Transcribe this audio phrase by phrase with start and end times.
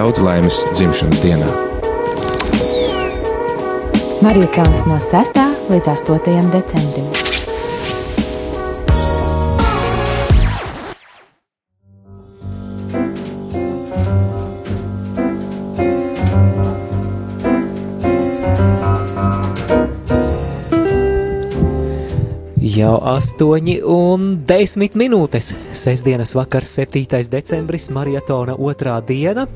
[0.00, 1.48] daudz laimes dzimšanas dienā!
[4.24, 5.40] Marija Kalns no 6.
[5.72, 6.48] līdz 8.
[6.54, 7.29] decembrim.
[23.00, 25.54] 8 un 10 minūtes.
[25.72, 27.24] Sestdienas vakars, 7.
[27.32, 29.46] decembris, maratona otrā diena.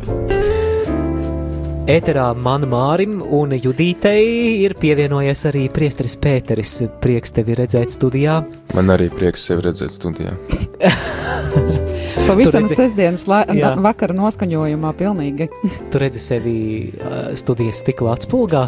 [1.84, 6.78] Ēterā man Mārim un Judītei ir pievienojies arī priesteris Pēteris.
[7.02, 8.38] Prieks tevi redzēt studijā.
[8.72, 10.32] Man arī prieks sevi redzēt studijā.
[12.28, 15.50] Pavisam sestdienas vakara noskaņojumā pilnīgi.
[15.92, 16.56] tu redzi sevi
[16.88, 18.64] uh, studijas stikla atspulgā?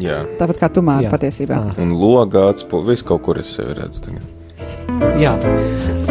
[0.00, 0.22] Jā.
[0.38, 1.58] Tāpat kā tu māri patiesībā.
[1.58, 1.74] À.
[1.82, 4.30] Un logā atspūlis, viss kaut kur es sevi redzu tagad.
[5.20, 5.34] Jā,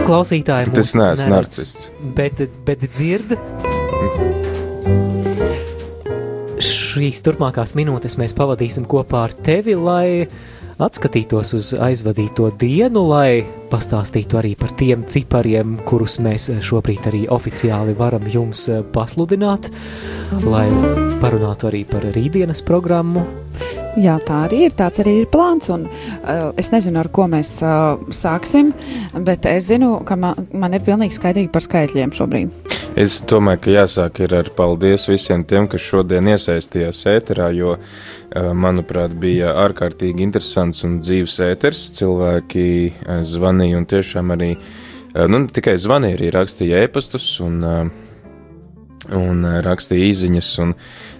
[0.05, 0.71] klausītāji.
[0.75, 1.91] Tas neesmu narcists.
[2.17, 3.35] Bet, bet dzird.
[6.61, 10.27] Šīs turpmākās minūtes mēs pavadīsim kopā ar tevi, lai
[10.79, 17.95] atskatītos uz aizvadīto dienu, lai pastāstītu arī par tiem cipariem, kurus mēs šobrīd arī oficiāli
[17.97, 19.71] varam jums pasludināt,
[20.45, 20.67] lai
[21.23, 23.25] parunātu arī par rītdienas programmu.
[23.99, 24.75] Jā, tā arī ir.
[24.77, 25.67] Tāds arī ir plāns.
[25.73, 28.71] Un, uh, es nezinu, ar ko mēs uh, sāksim,
[29.27, 32.77] bet es zinu, ka man, man ir pilnīgi skaidrīgi par skaitļiem šobrīd.
[32.99, 39.17] Es domāju, ka jāsāk ar paldies visiem tiem, kas šodien iesaistījās ēterā, jo, uh, manuprāt,
[39.19, 41.89] bija ārkārtīgi interesants un dzīves ēters.
[41.99, 47.59] Cilvēki uh, zvanīja un tiešām arī, uh, nu, tikai zvanīja, arī rakstīja ēpastus un,
[49.19, 50.57] un rakstīja īziņas.
[50.63, 50.77] Un,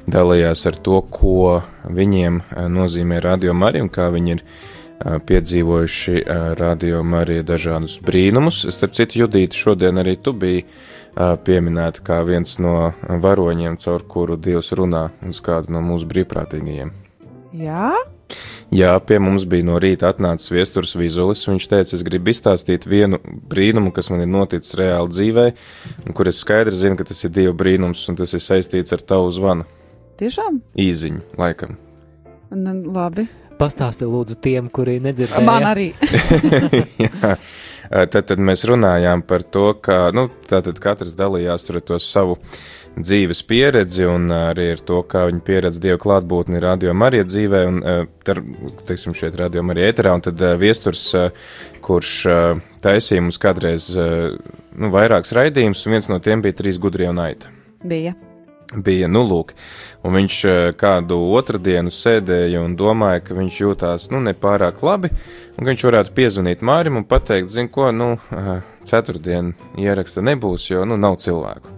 [0.10, 6.16] dalījās ar to, ko viņiem eh, nozīmē Radio Marija un kā viņi ir eh, piedzīvojuši
[6.22, 8.64] eh, Radio Marija dažādus brīnumus.
[8.74, 10.66] Starp citu, Judīti, šodien arī tu biji
[11.12, 16.94] pieminēta kā viens no varoņiem, caur kuru Dievs runā uz kādu no mūsu brīvprātīgajiem.
[17.60, 17.90] Jā?
[18.72, 21.44] Jā, pie mums bija no rīta atnācis viesturs Vizulis.
[21.44, 23.20] Viņš teica, es gribu izstāstīt vienu
[23.52, 25.46] brīnumu, kas man ir noticis reāli dzīvē,
[26.06, 29.04] un kur es skaidri zinu, ka tas ir Dieva brīnums, un tas ir saistīts ar
[29.04, 29.68] tavu zvanu.
[30.22, 30.60] Tiešām?
[30.78, 31.80] Īziņu, laikam.
[32.54, 33.26] N labi.
[33.58, 35.42] Pastāsti lūdzu tiem, kuri nedzirdēja.
[35.46, 35.90] Man arī.
[37.92, 42.38] Tad, tad mēs runājām par to, ka nu, katrs dalījās ar to savu
[42.96, 47.84] dzīves pieredzi un arī ar to, kā viņi pieredz Dieva klātbūtni radio Marija dzīvē un,
[48.24, 48.40] tar,
[48.88, 51.04] teiksim, šeit radio Marija ēterā, un tad viesturs,
[51.84, 52.16] kurš
[52.80, 57.52] taisīja mums kādreiz nu, vairākus raidījumus, un viens no tiem bija trīs gudrie un aita.
[57.84, 58.16] Bija
[58.76, 59.54] bija, nu, lūk,
[60.06, 65.12] un viņš eh, kādu otrdienu sēdēja un domāja, ka viņš jūtās, nu, nepārāk labi,
[65.56, 68.52] un ka viņš varētu piezvanīt Mārim un pateikt, zin ko, nu, eh,
[68.88, 71.78] ceturtdien ieraksta nebūs, jo, nu, nav cilvēku.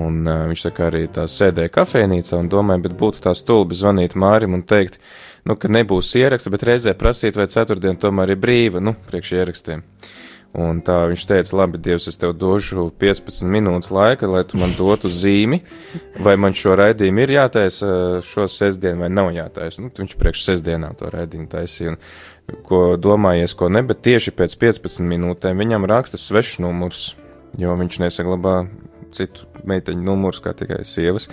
[0.00, 3.76] Un uh, viņš tā kā arī tā sēdēja kafejnīcā un domāja, bet būtu tā stulbi
[3.76, 4.96] zvanīt Mārim un teikt,
[5.44, 9.84] nu, ka nebūs ieraksta, bet reizē prasīt, vai ceturtdien tomēr ir brīva, nu, priekš ierakstiem.
[10.54, 14.70] Un tā viņš teica, labi, Dievs, es tev došu 15 minūtes laika, lai tu man
[14.78, 15.58] dotu zīmi,
[16.22, 17.88] vai man šo raidījumu ir jātaisa
[18.22, 19.82] šo sestdienu vai nav jātaisa.
[19.82, 21.96] Nu, viņš priekš sestdienām to raidījumu taisīja,
[22.68, 27.02] ko domājies, ko ne, bet tieši pēc 15 minūtēm viņam raksta svešs numurs,
[27.58, 28.60] jo viņš nesaglabā
[29.14, 31.28] citu meiteņu numurus, kā tikai sievas.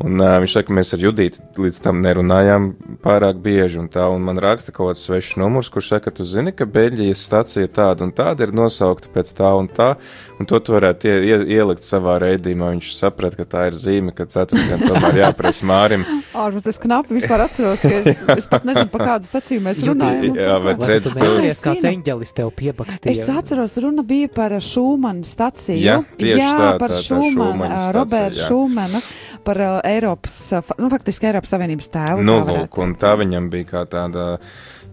[0.00, 2.70] Un uh, viņš saka, mēs ar Judīti līdz tam nerunājām
[3.04, 6.54] pārāk bieži, un tā, un man raksta kaut kāds svešs numurs, kurš saka, tu zini,
[6.56, 9.92] ka Beļģijas stacija tāda un tāda ir nosaukta pēc tā un tā,
[10.38, 12.72] un to tu varētu ie, ie, ielikt savā reidījumā.
[12.74, 16.06] Viņš saprata, ka tā ir zīme, ka ceturtdien tomēr jāprasa Mārim.
[16.38, 20.36] Ārpus es knapi vispār atceros, ka es, es pat nezinu, pa kādu staciju mēs runājam.
[20.38, 23.14] Jā, bet redz, tu neatceries, kāds eņģelis tev piebakstīja.
[23.14, 25.80] Es atceros, runa bija par Šūmanu staciju.
[25.82, 29.02] Jā, jā tā, par Šūmanu, Robertu Šūmanu,
[29.46, 30.38] par uh, Eiropas,
[30.78, 32.26] nu, faktiski Eiropas Savienības tēvu.
[32.26, 34.34] Nu, lūk, un tā viņam bija kā tāda.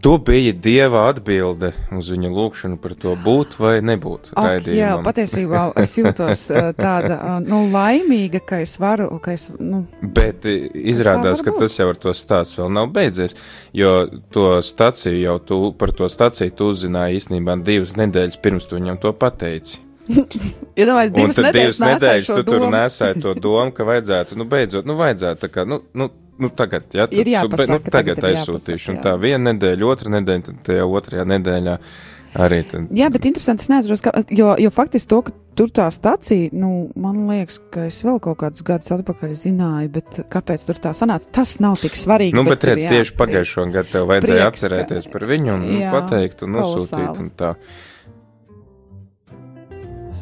[0.05, 4.27] Tu biji dieva atbilde uz viņa lūgšanu par to būt vai nebūt.
[4.37, 6.43] Ak, jā, patiesībā es jūtos
[6.83, 9.07] tāda nu, laimīga, ka es varu.
[9.23, 13.33] Ka es, nu, Bet izrādās, ka tas jau ar to stāsts vēl nav beidzies,
[13.73, 13.95] jo
[14.35, 19.01] to staciju jau tu, par to staciju tu uzzināji īstenībā divas nedēļas pirms tu viņam
[19.01, 19.84] to pateici.
[20.79, 24.97] Iedomājieties, divas tad nedēļas, nedēļas tu tur nesēji to domu, ka vajadzētu, nu, beidzot, nu,
[24.99, 26.09] vajadzētu tā kā, nu, nu,
[26.41, 29.05] nu tagad, jā, Ir jāpasaka, nu, tagad tagad aizsūtīšu, jāpasaka, un jā.
[29.07, 31.79] tā viena nedēļa, otra nedēļa, tad tajā otrajā nedēļā
[32.45, 32.91] arī tad.
[32.95, 36.71] Jā, bet interesanti, es neatceros, ka, jo, jo faktiski to, ka tur tā stacija, nu,
[36.99, 41.31] man liekas, ka es vēl kaut kādus gadus atpakaļ zināju, bet kāpēc tur tā sanāca,
[41.39, 42.35] tas nav tik svarīgi.
[42.35, 45.53] Nu, bet, bet redz, jā, tieši pagājušo gadu tev vajadzēja prieks, ka- atcerēties par viņu
[45.55, 47.23] un nu, jā, pateikt un nosūtīt kolosāli.
[47.23, 47.53] un tā.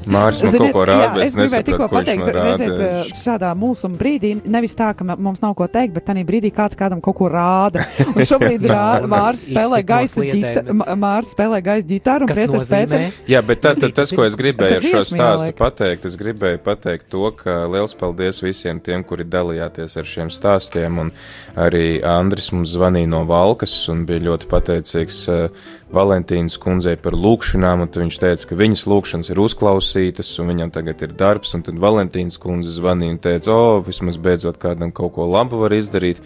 [0.10, 4.00] Māris man kaut ko rāda, bet es gribēju tikko pateikt, ka redzēt, uh, šādā mulsuma
[4.00, 7.30] brīdī, nevis tā, ka mums nav ko teikt, bet tādā brīdī kāds kādam kaut ko
[7.32, 7.86] rāda.
[8.16, 13.20] Un šobrīd rā, Māris spēlē gaisa ģitāru, Māris spēlē gaisa ģitāru un priestars Pēters.
[13.30, 17.10] Jā, bet tā, tā, tas, ko es gribēju ar šo stāstu pateikt, es gribēju pateikt
[17.14, 21.14] to, ka liels paldies visiem tiem, kuri dalījāties ar šiem stāstiem, un
[21.60, 27.84] arī Andris mums zvanīja no Valkas un bija ļoti pateicīgs uh, Valentīnas kundzei par lūkšanām,
[27.86, 31.78] un viņš teica, ka viņas lūkšanas ir uzklausītas, un viņam tagad ir darbs, un tad
[31.82, 36.24] Valentīnas kundze zvanīja un teica, o, oh, vismaz beidzot kādam kaut ko labu var izdarīt.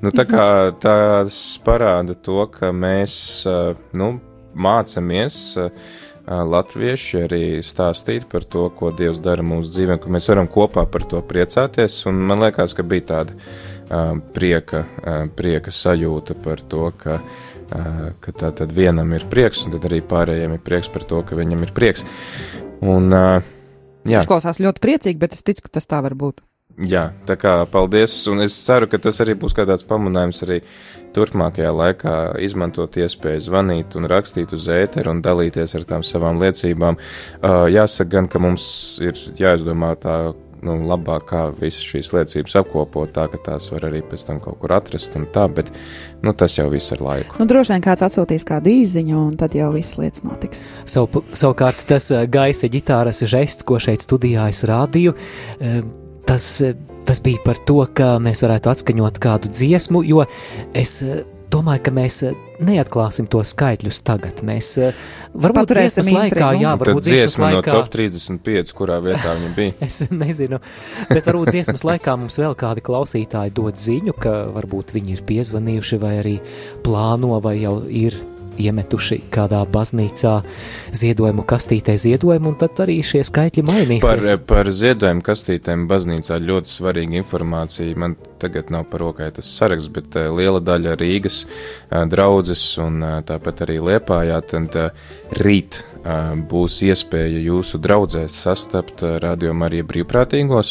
[0.00, 0.46] Nu, tā kā
[0.80, 1.36] tas
[1.66, 3.14] parāda to, ka mēs,
[3.92, 4.14] nu,
[4.56, 5.58] mācamies
[6.30, 11.04] latvieši arī stāstīt par to, ko Dievs dara mūsu dzīvē, ka mēs varam kopā par
[11.10, 13.36] to priecāties, un man liekas, ka bija tāda
[14.34, 14.84] prieka,
[15.36, 17.18] prieka sajūta par to, ka
[17.70, 21.38] ka tā tad vienam ir prieks, un tad arī pārējiem ir prieks par to, ka
[21.38, 22.04] viņam ir prieks.
[22.80, 24.22] Un, jā.
[24.22, 26.40] Izklausās ļoti priecīgi, bet es ticu, ka tas tā var būt.
[26.80, 30.60] Jā, tā kā paldies, un es ceru, ka tas arī būs kādāds pamanājums arī
[31.12, 32.14] turpmākajā laikā
[32.46, 36.96] izmantot iespēju zvanīt un rakstīt uz ēteru un dalīties ar tām savām liecībām.
[36.96, 38.64] Uh, jāsaka gan, ka mums
[39.04, 40.16] ir jāizdomā tā
[40.66, 44.58] nu, labāk, kā visas šīs liecības apkopot, tā ka tās var arī pēc tam kaut
[44.62, 45.70] kur atrast un tā, bet
[46.24, 47.38] nu, tas jau viss ar laiku.
[47.40, 50.62] Nu, droši vien kāds atsūtīs kādu īziņu, un tad jau viss lietas notiks.
[50.88, 55.16] Savu, savukārt tas eh, gaisa ģitāras žests, ko šeit studijā es rādīju,
[55.60, 55.80] eh,
[56.28, 56.78] tas, eh,
[57.08, 60.24] tas bija par to, ka mēs varētu atskaņot kādu dziesmu, jo
[60.76, 61.00] es
[61.50, 62.20] domāju, ka mēs
[62.60, 64.42] neatklāsim to skaitļus tagad.
[64.46, 64.72] Mēs
[65.34, 67.60] varbūt dziesmas laikā, jā, varbūt dziesmas laikā.
[67.60, 69.76] no top 35, kurā vietā viņa bija.
[69.88, 70.60] es nezinu,
[71.10, 76.02] bet varbūt dziesmas laikā mums vēl kādi klausītāji dod ziņu, ka varbūt viņi ir piezvanījuši
[76.02, 76.36] vai arī
[76.86, 78.18] plāno vai jau ir
[78.60, 80.34] iemetuši kādā baznīcā
[80.96, 84.06] ziedojumu kastītē ziedojumu, un tad arī šie skaitļi mainīsies.
[84.06, 87.96] Par, par ziedojumu kastītēm baznīcā ļoti svarīga informācija.
[88.00, 93.00] Man tagad nav par rokai tas saraksts, bet uh, liela daļa Rīgas uh, draudzes un
[93.02, 94.76] uh, tāpat arī Liepājā, tad
[95.40, 95.82] rīt
[96.50, 100.70] būs iespēja jūsu draudzēs sastapt Radio Marija brīvprātīgos,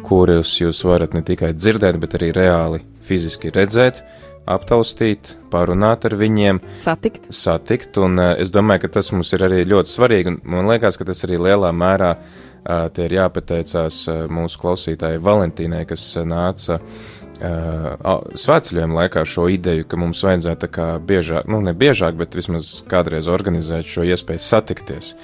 [0.00, 4.00] kurus jūs varat ne tikai dzirdēt, bet arī reāli fiziski redzēt.
[4.42, 7.28] Uh, aptaustīt, parunāt ar viņiem, satikt.
[7.34, 10.98] satikt un uh, es domāju, ka tas mums ir arī ļoti svarīgi, un man liekas,
[10.98, 16.26] ka tas arī lielā mērā uh, te ir jāpateicās uh, mūsu klausītājai Valentīnai, kas uh,
[16.26, 22.18] nāca uh, svētceļojuma laikā šo ideju, ka mums vajadzētu tā kā biežāk, nu ne biežāk,
[22.18, 25.14] bet vismaz kādreiz organizēt šo iespēju satikties.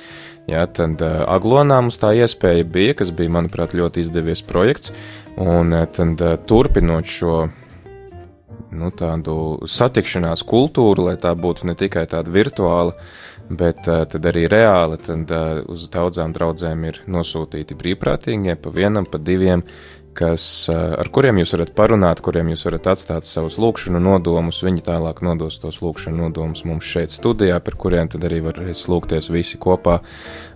[0.48, 4.94] Ja, tad uh, Aglonā mums tā iespēja bija, kas bija, manuprāt, ļoti izdevies projekts,
[5.36, 7.48] un uh, tad uh, turpinot šo
[8.70, 9.36] nu, tādu
[9.68, 12.94] satikšanās kultūru, lai tā būtu ne tikai tāda virtuāla,
[13.48, 14.98] bet uh, arī reāli.
[15.04, 19.64] Tad uh, uz daudzām draudzēm ir nosūtīti brīvprātīgie pa vienam, pa diviem,
[20.18, 24.58] kas, uh, ar kuriem jūs varat parunāt, kuriem jūs varat atstāt savus lūkšanu nodomus.
[24.66, 29.30] Viņi tālāk nodos tos lūkšanu nodomus mums šeit studijā, par kuriem tad arī varēs lūgties
[29.30, 30.00] visi kopā.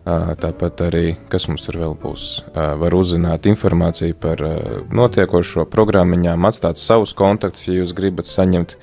[0.02, 4.42] Tāpat arī, kas mums tur vēl būs, var uzzināt informāciju par
[4.90, 8.74] notiekošo programmiņām, atstāt savus kontaktus, ja jūs gribat saņemt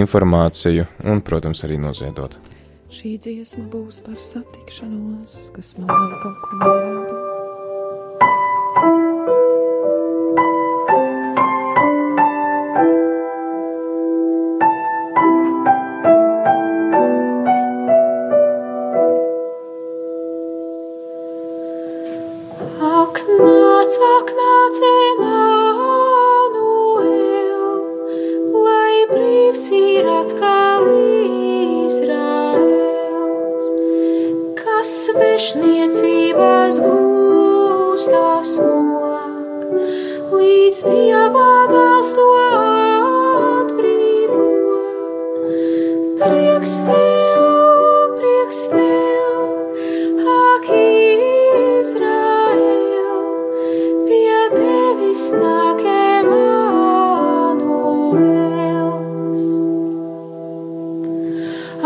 [0.00, 2.38] informāciju un, protams, arī noziedot.
[2.94, 7.13] Šī dziesma būs par satikšanos, kas man vēl kaut ko norāda.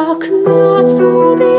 [0.01, 1.58] I not through the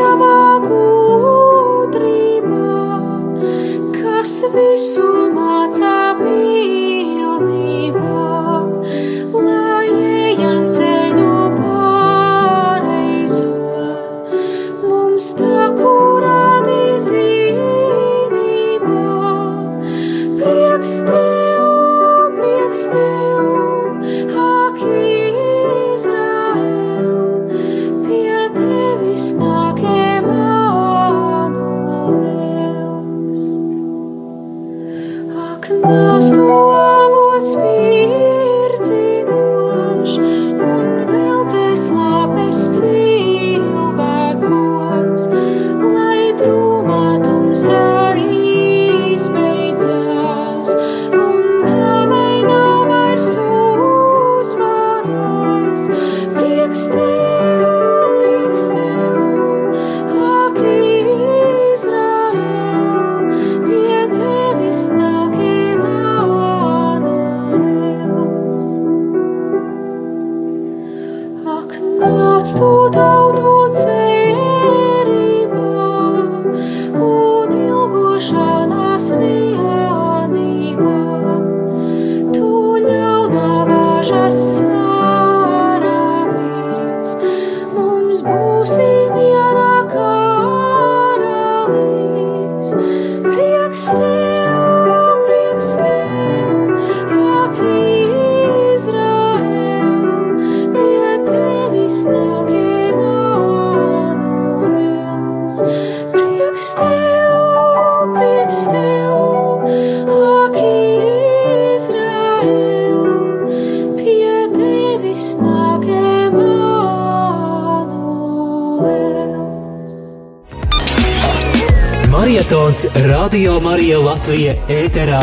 [123.29, 125.19] Radio Marija Latvija ēterā.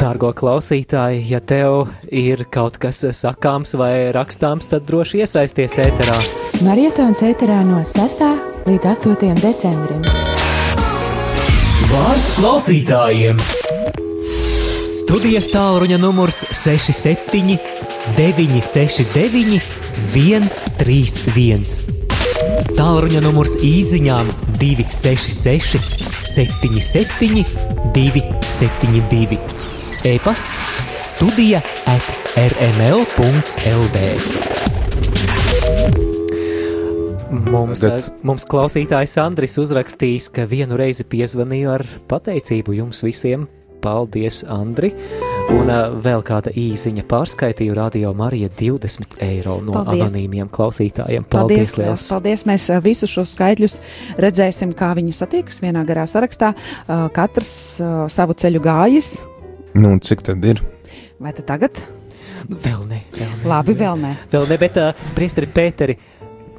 [0.00, 6.16] Dārgo klausītāji, ja tev ir kaut kas sakāms vai rakstāms, tad droši iesaisties ēterā.
[6.66, 8.24] Marietons ēterā no 6.
[8.66, 9.30] līdz 8.
[9.44, 10.02] decembrim.
[11.92, 13.38] Vārds klausītājiem!
[14.90, 17.62] Studijas tālruņa numurs 67
[18.18, 19.81] 969
[20.12, 21.62] 131.
[22.76, 24.28] Tālruņa numurs īsiņām
[24.60, 25.80] 266,
[26.28, 27.46] 77,
[27.96, 29.38] 272.
[30.12, 30.60] E-pasts,
[31.08, 32.04] studija at
[32.36, 34.04] rml.lv.
[37.48, 38.12] Mums, Bet...
[38.20, 43.48] mums klausītājs Andris uzrakstījis, ka vienu reizi piezvanīju ar pateicību jums visiem.
[43.80, 44.92] Paldies, Andri!
[45.50, 45.70] Un
[46.02, 50.04] vēl kāda īsiņa pārskaitīju radio Marija 20 eiro no paldies.
[50.06, 51.26] anonīmiem klausītājiem.
[51.26, 52.06] Paldies, paldies liels!
[52.12, 52.44] Paldies!
[52.48, 53.78] Mēs visus šos skaitļus
[54.22, 56.52] redzēsim, kā viņi satiekas vienā garā sarakstā.
[57.16, 57.54] Katrs
[58.12, 59.10] savu ceļu gājis.
[59.78, 60.62] Nu, un cik tad ir?
[61.22, 61.82] Vai tad tagad?
[62.48, 63.02] Vēl ne.
[63.16, 64.14] Vēl ne Labi, vēl ne.
[64.32, 65.96] Vēl ne, bet uh, priesteri Pēteri,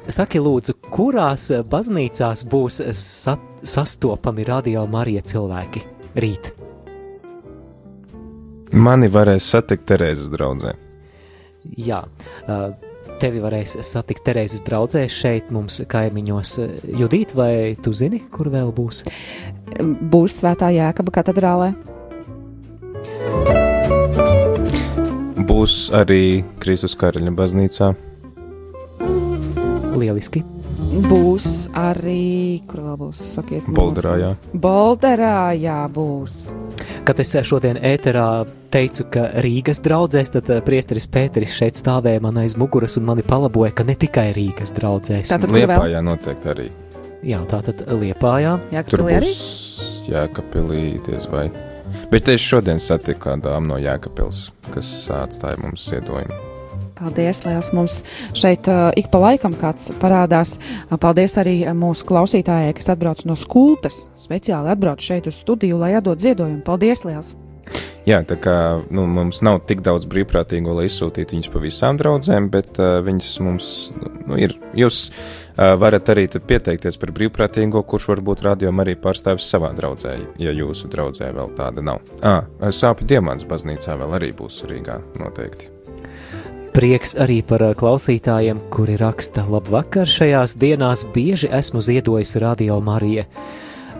[0.08, 5.84] saki lūdzu, kurās baznīcās būs sa sastopami radio Marija cilvēki
[6.20, 6.52] rīt?
[8.72, 10.72] Mani varēs satikt Terēzes draudzē.
[11.80, 12.00] Jā,
[13.22, 16.54] tevi varēs satikt Terēzes draudzē šeit mums kaimiņos.
[17.00, 19.04] Judīt, vai tu zini, kur vēl būs?
[20.12, 21.70] Būs Svētā Jēkaba katedrālē.
[25.44, 27.94] Būs arī Kristus Karaļa baznīcā.
[29.94, 30.42] Lieliski.
[30.94, 34.28] Būs arī, kur vēl būs, sakiet, Bolderā, jā.
[34.54, 36.36] Bolderā, jā, būs.
[37.08, 42.38] Kad es šodien ēterā teicu, ka Rīgas draudzēs, tad eh, priesteris Pēteris šeit stāvēja man
[42.44, 45.34] aiz muguras un mani palaboja, ka ne tikai Rīgas draudzēs.
[45.34, 46.70] Tātad Liepājā noteikti arī.
[47.26, 48.56] Jā, tātad Liepājā.
[48.86, 49.36] Tur būs arī?
[50.14, 51.48] Jēkapilī diez vai.
[52.12, 56.53] Bet es šodien satiku kādu dāmu no Jēkapils, kas atstāja mums ziedojumu.
[56.94, 57.72] Paldies, Lielas.
[57.74, 58.02] Mums
[58.38, 60.58] šeit uh, ik pa laikam kāds parādās.
[60.86, 64.08] Uh, paldies arī mūsu klausītājai, kas atbrauc no skultes.
[64.18, 66.62] Speciāli atbrauc šeit uz studiju, lai atdod ziedojumu.
[66.66, 67.34] Paldies, Lielas!
[68.04, 68.54] Jā, tā kā
[68.92, 73.30] nu, mums nav tik daudz brīvprātīgo, lai izsūtītu viņus pa visām draudzēm, bet uh, viņas
[73.42, 73.70] mums
[74.28, 74.52] nu, ir.
[74.76, 80.52] Jūs uh, varat arī pieteikties par brīvprātīgo, kurš varbūt rādījumā arī pārstāvis savā draudzē, ja
[80.52, 82.04] jūsu draudzē vēl tāda nav.
[82.20, 85.72] Ah, sāpju diamants baznīcā vēl arī būs Rīgā noteikti.
[86.74, 93.28] Prieks arī par uh, klausītājiem, kuri raksta labvakar šajās dienās bieži esmu ziedojis Radio Marija.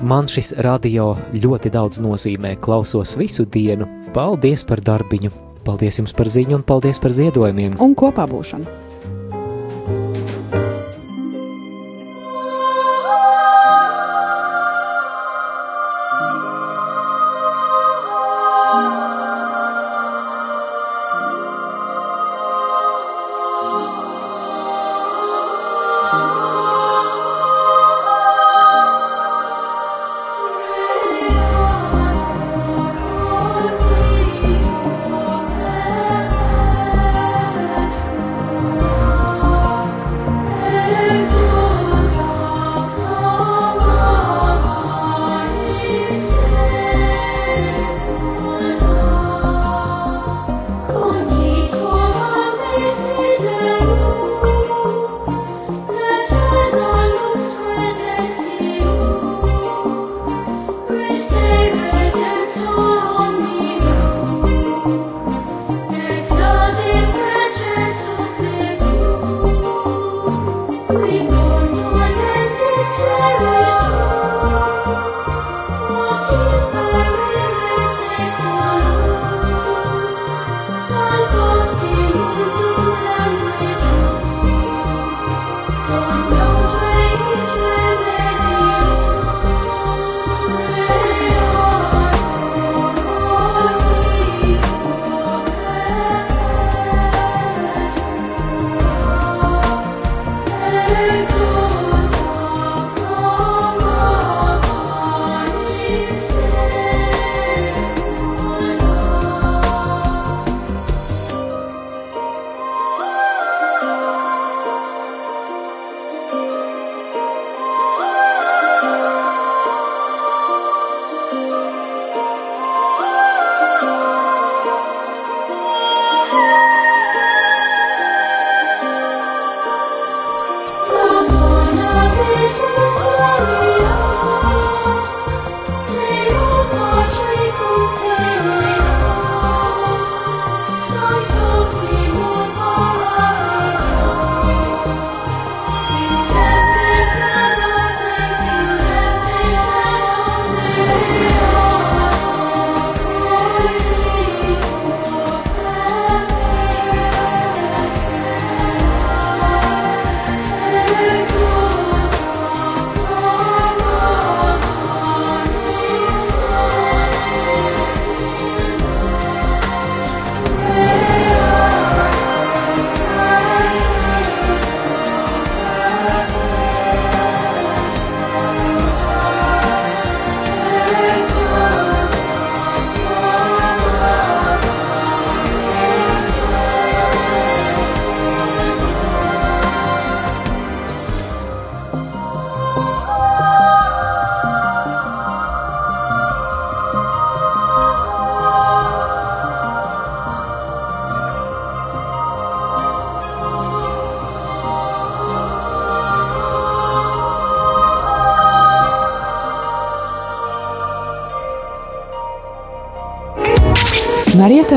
[0.02, 3.86] Man šis radio ļoti daudz nozīmē, klausos visu dienu.
[4.16, 5.30] Paldies par darbiņu,
[5.62, 7.78] paldies jums par ziņu un paldies par ziedojumiem.
[7.78, 8.93] Un kopā būšanu!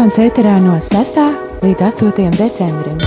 [0.08, 1.18] Marietons ēterā no 6.
[1.66, 2.28] līdz 8.
[2.40, 3.00] decembrim.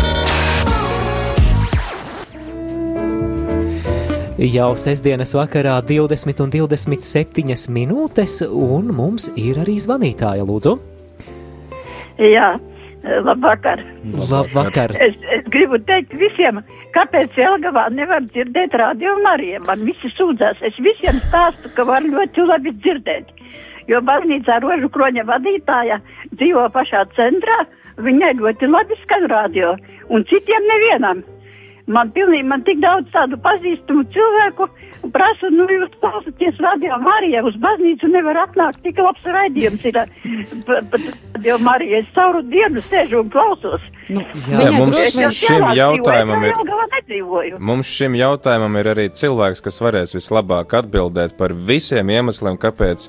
[4.37, 10.77] Jau sestdienas vakarā 20 un 27 minūtes, un mums ir arī zvanītāja, lūdzu.
[12.21, 12.53] Jā,
[13.25, 13.81] labvakar.
[14.35, 14.93] Labvakar!
[15.01, 16.61] Es, es gribu teikt visiem,
[16.93, 19.65] kāpēc Jelgavā nevar dzirdēt radio Mariju.
[19.73, 20.61] Man visi sūdzās.
[20.61, 23.39] Es visiem stāstu, ka var ļoti labi dzirdēt.
[23.89, 25.97] Jo baznīcā rožu kroņa vadītāja
[26.41, 27.59] dzīvo pašā centrā,
[28.01, 29.75] viņai ļoti labi skan radio,
[30.09, 31.23] un citiem nevienam.
[31.91, 34.69] Man pilnīgi, man tik daudz tādu pazīstamu cilvēku
[35.15, 39.99] prasa, nu jūs klausāties radio Marijā, uz baznīcu nevar atnākt, tik labs raidījums ir.
[40.69, 43.89] Radio Marijā es sauru dienu sēžu un klausos.
[44.11, 47.59] Nu, Jā, viņai mums šim jautājumam ir-.
[47.59, 53.09] Mums šim jautājumam ir arī cilvēks, kas varēs vislabāk atbildēt par visiem iemesliem, kāpēc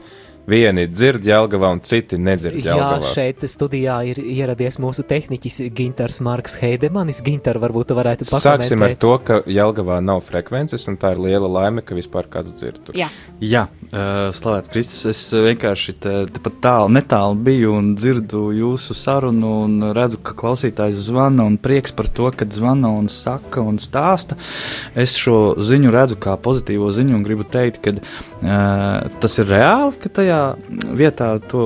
[0.52, 3.12] vieni dzird Jelgavā un citi nedzird Jā, Jelgavā.
[3.16, 7.22] šeit studijā ir ieradies mūsu tehniķis Gintars Marks Heidemanis.
[7.26, 8.68] Gintar, varbūt tu varētu pakomentēt.
[8.68, 12.54] Sāksim ar to, ka Jelgavā nav frekvences, un tā ir liela laime, ka vispār kāds
[12.58, 12.82] dzird.
[12.86, 12.98] tur.
[12.98, 13.08] Jā.
[13.42, 15.06] Jā, uh, slavēts Kristus.
[15.10, 21.00] Es vienkārši te, tepat tālu, netālu biju un dzirdu jūsu sarunu, un redzu, ka klausītājs
[21.08, 24.38] zvana un prieks par to, ka zvana un saka un stāsta.
[24.96, 29.98] Es šo ziņu redzu kā pozitīvo ziņu un gribu teikt, ka uh, tas ir reāli,
[30.02, 30.41] ka tajā
[30.98, 31.66] vietā to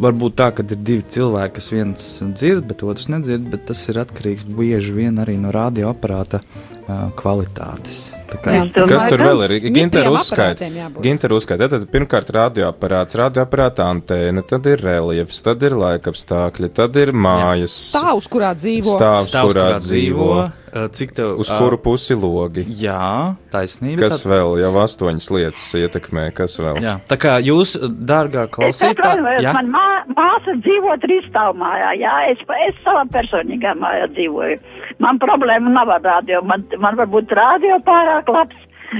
[0.00, 3.82] var būt tā, ka ir divi cilvēki, kas viens dzird, bet otrs nedzird, bet tas
[3.92, 6.69] ir atkarīgs bieži vien arī no radioaparāta uh,
[7.18, 8.00] kvalitātes.
[8.30, 8.62] Tā kā, Jā.
[8.86, 9.54] Kas tur vēl ir?
[9.56, 10.44] Ņitiem Ginter uzskaita.
[10.54, 11.02] aparātiem jābūt.
[11.02, 11.68] Ginter uzskaita.
[11.72, 17.74] Tad pirmkārt radioaparāts, radioaparāta antēna, tad ir reliefs, tad ir laikapstākļi, tad ir mājas.
[17.90, 18.94] Stāvs, kurā dzīvo.
[18.94, 22.64] Stāvs, Stāvs, kurā dzīvo, uh, cik tev uz uh, kuru pusi logi.
[22.84, 24.06] Jā, taisnība.
[24.06, 24.60] Kas vēl?
[24.62, 26.78] Jau astoņas lietas ietekmē, kas vēl?
[26.86, 32.46] Jā, tā kā jūs, dārgā klausītāja, jā, man mā, māsa dzīvo trīsstāvu mājā, jā, es,
[32.70, 34.62] es savā personīgā mājā dzīvoju.
[35.00, 38.58] Man problēma nav ar radio, man, man varbūt radio pārāk labs,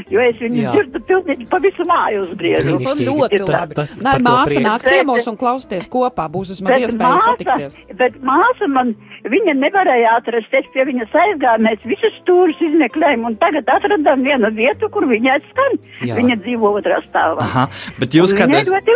[0.09, 0.73] jo es viņu Jā.
[0.73, 2.77] dzirdu pilnīgi pa visu māju uzgriežu.
[2.79, 3.75] Un ļoti labi.
[3.77, 6.25] tas- Nē, māsa nāk ciemos un klausieties kopā.
[6.31, 7.77] Būs vismaz iespēja satikties.
[8.01, 13.37] bet māsa man, viņa nevarēja atrast, es pie viņas aizgāju, mēs visus stūrus izmeklējām, un
[13.41, 15.79] tagad atradām vienu vietu, kur viņa skan.
[16.07, 16.17] Jā.
[16.17, 17.45] Viņa dzīvo otrā stāvā.
[17.45, 17.67] aha,
[18.01, 18.89] bet jūs kādreiz, bet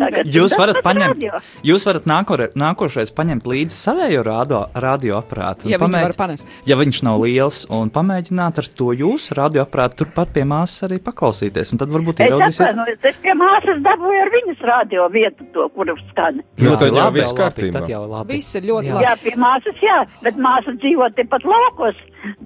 [0.00, 0.26] tagad.
[0.34, 1.40] jūs varat paņemt, radio.
[1.62, 5.66] jūs varat nākore, nākošais paņemt līdzi savējo radio, radioaparātu.
[5.66, 5.78] un Ja
[6.18, 6.48] panest.
[6.66, 11.72] Ja viņš nav liels, un pamēģināt ar to jūsu radioaparātu turpat pie māsas arī paklausīties,
[11.72, 12.66] un tad varbūt Es ieraudzīsiet.
[12.72, 16.42] atvainojos, es pie māsas dabūju ar viņas radio vietu, to, kur skan.
[16.58, 17.72] Nu, tad jau viss kārtībā.
[17.82, 18.34] Tad jau labi.
[18.38, 18.94] Viss ir ļoti Jā.
[18.94, 19.04] labi.
[19.06, 21.98] Jā, pie māsas, jā, bet māsa dzīvo tepat laukos,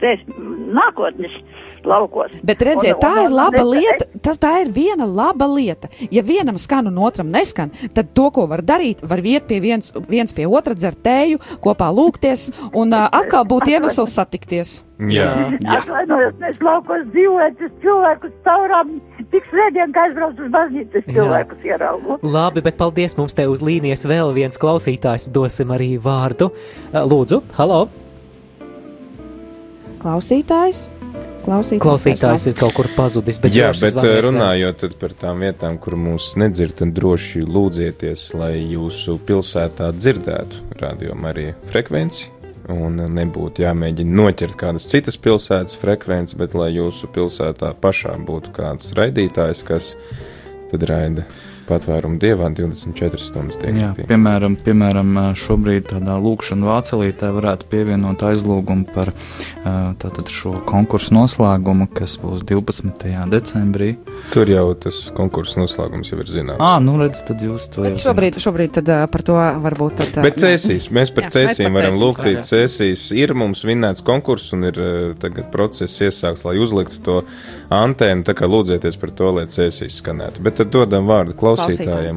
[0.02, 0.16] te
[0.74, 1.34] nākotnes
[1.86, 2.32] laukos.
[2.44, 4.04] Bet redziet, Un- tā un- ir un- laba es- lieta.
[4.22, 5.88] Tas tā ir viena laba lieta.
[6.10, 9.92] Ja vienam skan un otram neskan, tad to, ko var darīt, var iet pie viens,
[10.08, 14.82] viens pie otra, dzert tēju, kopā lūgties un uh, atkal būtu iemesls satikties.
[14.98, 15.52] Jā.
[15.60, 15.76] Jā.
[15.82, 18.94] Atvainojos, mēs laukos dzīvojam, es cilvēkus caurām,
[19.30, 22.18] tik svētdien, kā aizbraucu uz baznīcu, es cilvēkus ieraugu.
[22.22, 25.28] Labi, bet paldies mums te uz līnijas vēl viens klausītājs.
[25.30, 26.50] Dosim arī vārdu.
[26.94, 27.88] Lūdzu, halo!
[30.02, 30.88] Klausītājs.
[31.46, 34.24] Klausītājs, Klausītājs ir kaut kur pazudis, bet Jā, bet zvaniet eh, vēl.
[34.26, 41.30] runājot par tām vietām, kur mūs nedzird, tad droši lūdzieties, lai jūsu pilsētā dzirdētu rādījumu
[41.30, 42.32] arī frekvenci.
[42.74, 48.90] Un nebūtu jāmēģina noķert kādas citas pilsētas frekvences, bet lai jūsu pilsētā pašā būtu kāds
[48.98, 49.92] raidītājs, kas
[50.72, 51.22] tad raida
[51.68, 53.92] patvērumu dievā 24 stundas dienā.
[54.08, 59.12] piemēram, piemēram, šobrīd tādā lūkšanā vācelītē varētu pievienot aizlūgumu par
[59.64, 63.12] tātad šo konkursu noslēgumu, kas būs 12.
[63.32, 63.94] decembrī.
[64.32, 66.62] Tur jau tas konkursu noslēgums jau ir zināms.
[66.62, 70.00] Ah, nu redz, tad jūs to Bet jau šobrīd, šobrīd tad, par to varbūt.
[70.00, 72.46] Tad, Bet cēsīs, mēs par Jā, cēsīm par varam cēsīm lūgt.
[72.46, 74.80] Cēsīs ir mums vinnēts konkurss un ir
[75.22, 77.18] tagad process iesākts, lai uzliktu to
[77.74, 78.24] antēnu.
[78.26, 80.44] Tā kā lūdzieties par to, lai cēsīs skanētu.
[80.46, 81.55] Bet tad dodam vārdu klausītājiem.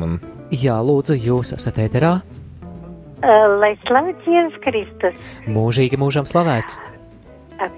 [0.06, 0.20] Un...
[0.50, 2.20] Jā, lūdzu, jūs esat ēterā.
[3.60, 5.18] Lai slavēts Jēzus Kristus,
[5.52, 6.80] Mūžīgi mūžam slavēts.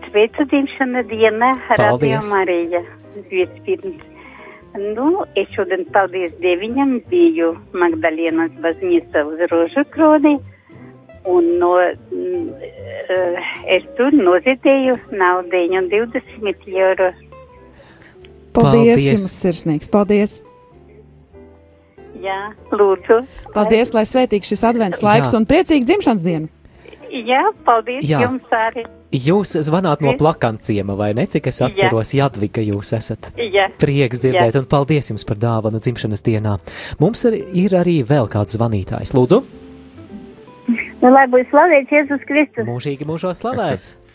[0.10, 2.20] sveicu dzimšana diena, Radio.
[2.34, 2.84] Marija.
[3.32, 4.04] Vispirms.
[4.96, 10.38] Nu, es šodien, paldies Dieviņam, biju Magdalēnas baznīca uz Rožu kroni,
[11.28, 12.70] un no, mm,
[13.12, 17.12] eh, es tur noziedēju naudiņu 20 eiro.
[17.12, 18.56] Paldies, Paldies.
[18.56, 19.92] Paldies jums sirsnīgs.
[19.92, 20.40] Paldies!
[22.22, 22.40] Jā,
[22.72, 23.22] lūdzu.
[23.56, 25.40] Paldies, lai svētīgs šis advents laiks Jā.
[25.40, 26.52] un priecīgi dzimšanas diena!
[27.12, 28.22] Jā, paldies Jā.
[28.24, 28.86] jums arī.
[29.12, 31.26] Jūs zvanāt no plakanciema, vai ne?
[31.28, 31.68] Cik es Jā.
[31.68, 33.34] atceros, Jadvika jūs esat.
[33.36, 33.68] Jā.
[33.82, 36.60] Prieks dzirdēt, un paldies jums par dāvanu dzimšanas dienā.
[37.04, 39.12] Mums ir, ir arī vēl kāds zvanītājs.
[39.18, 39.42] Lūdzu,
[41.02, 42.68] Nu, lai būtu slavēts Jēzus Kristus.
[42.70, 43.98] Mūžīgi mūžos slavēts.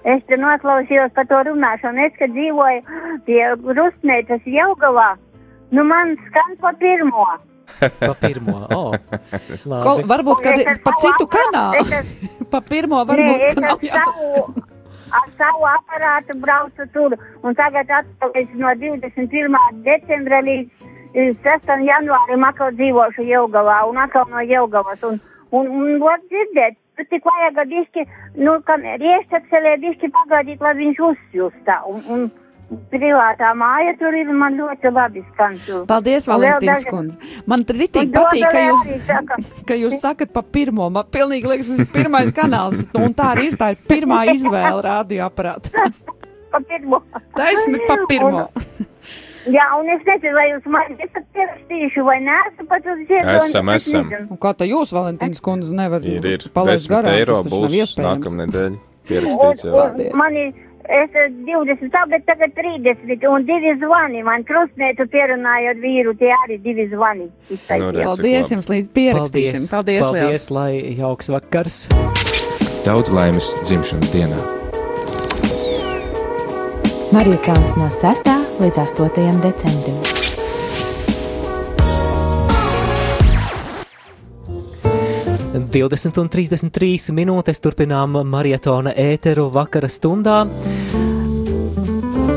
[0.00, 2.06] Es te noklausījos par to runāšanu.
[2.06, 3.40] Es, kad dzīvoju pie
[3.76, 5.10] Rustnētas Jelgavā,
[5.70, 7.26] nu man skan pa pirmo.
[8.00, 8.66] Pa pirmo.
[8.74, 8.90] Oh,
[9.84, 11.84] Ko, varbūt, kad ar pa citu kanālu.
[11.96, 12.10] es
[12.52, 14.64] Pa pirmo varbūt, ka ar nav savu, jāsaka.
[15.20, 17.14] ar savu aparātu braucu tur,
[17.46, 19.56] un tagad atpakaļ no 21.
[19.86, 21.72] decembra līdz eh, 6.
[21.86, 25.06] janvārim atkal dzīvošu Jelgavā un atkal no Jelgavas.
[25.06, 25.20] Un,
[25.54, 28.06] un, un var dzirdēt, tu tik vajag diški,
[28.42, 31.80] nu, kamēr iešķepselē diški pagaidīt, lai viņš uzjustā.
[31.88, 32.28] Un, un
[32.92, 35.56] privātā māja tur ir man ļoti labi skan.
[35.90, 37.18] Paldies, Un daži- kundze.
[37.46, 40.90] Man ritīgi Un patīk, ka jūs, ka jūs sakat pa pirmo.
[40.90, 42.86] Man pilnīgi liekas, tas ir pirmais kanāls.
[42.94, 45.90] Nu, Un tā arī ir, tā ir pirmā izvēle radioaparāta.
[46.52, 47.02] pa pirmo.
[47.36, 48.48] Taisni pa pirmo.
[49.50, 53.46] Jā, un es nezinu, vai jūs man esat pierakstījuši vai nē, esmu pat uz ziedojumu.
[53.48, 54.10] Esam, es esam.
[54.30, 56.44] Un kā tā jūs, Valentīns kundze, nevar Ir, ir.
[56.52, 57.14] palaist 10 garām?
[57.16, 58.76] eiro tas taču nav būs nākamnedēļ
[59.08, 59.72] pierakstīts jau.
[59.78, 60.12] Paldies.
[60.20, 60.52] Man ir
[60.84, 64.22] es, eh, 20, tagad, tagad 30, un divi zvani.
[64.22, 67.28] Man krustnētu pierunājot vīru, tie arī divi zvani.
[67.50, 68.04] Nu, redz.
[68.04, 69.66] Paldies jums, līdz pierakstīsim.
[69.70, 70.50] Paldies, Paldies Paldies.
[70.50, 71.88] lai jauks vakars.
[72.84, 74.40] Daudz laimes dzimšanas dienā.
[77.12, 78.32] Marija Kalns no 6.
[78.62, 79.40] līdz 8.
[79.42, 80.19] decembrim.
[85.52, 90.44] 20 un 33 minūtes turpinām maratona ēteru vakara stundā.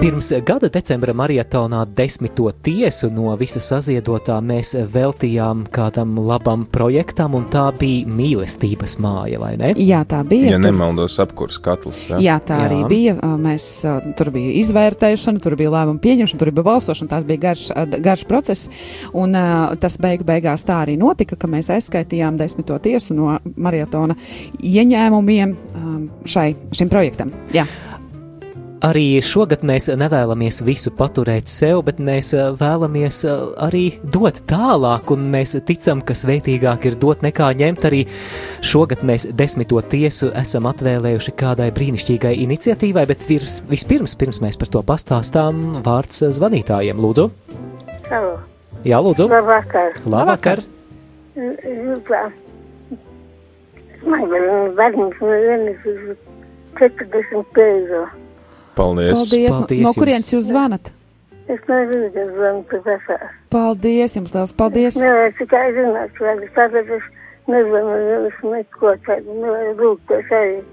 [0.04, 7.46] Pirms gada decembra maratonā desmito tiesu no visa saziedotā mēs veltījām kādam labam projektam, un
[7.48, 9.70] tā bija mīlestības māja, vai ne?
[9.80, 10.50] Jā, tā bija.
[10.52, 12.02] Ja Tur- nemaldos, apkurs katls.
[12.10, 12.20] Ja?
[12.20, 12.66] Jā, tā Jā.
[12.66, 12.66] jā.
[12.68, 13.14] arī bija.
[13.46, 13.70] Mēs,
[14.20, 17.14] tur bija izvērtēšana, tur bija lēmuma pieņemšana, tur bija balsošana.
[17.16, 17.64] Tas bija garš,
[18.04, 18.68] garš process.
[19.16, 19.40] Un
[19.80, 24.20] tas beigu beigās tā arī notika, ka mēs aizskaitījām desmito tiesu no maratona
[24.60, 27.32] ieņēmumiem um, šai, šim projektam.
[27.56, 27.64] Jā.
[28.84, 35.08] Arī šogad mēs nevēlamies visu paturēt sev, bet mēs eh, vēlamies eh, arī dot tālāk,
[35.16, 37.86] un mēs ticam, ka svētīgāk ir dot nekā ņemt.
[37.88, 38.02] Arī
[38.60, 44.74] šogad mēs desmito tiesu esam atvēlējuši kādai brīnišķīgai iniciatīvai, bet virs, vispirms, pirms mēs par
[44.76, 47.00] to pastāstām, vārds zvanītājiem.
[47.00, 47.30] Lūdzu,
[48.10, 48.34] Halo,
[48.84, 49.96] Jā, lūdzu, labvakar.
[50.04, 50.60] labvakar!
[51.40, 52.26] Jūtā.
[54.04, 56.20] Man ir bērns no vienas uz
[56.82, 58.23] 45.
[58.76, 59.14] Paldies!
[59.14, 59.56] Paldies!
[59.56, 60.94] Paldies no, no kurienes jūs zvanat?
[61.52, 63.34] Es nezinu, kas zvanu pēc esās.
[63.54, 65.00] Paldies jums, liels paldies!
[65.02, 67.10] Nevar tikai zināt, vai tagad es
[67.52, 70.56] nezvanu jums neko tādu, nevaru rūpties arī.
[70.64, 70.72] Es.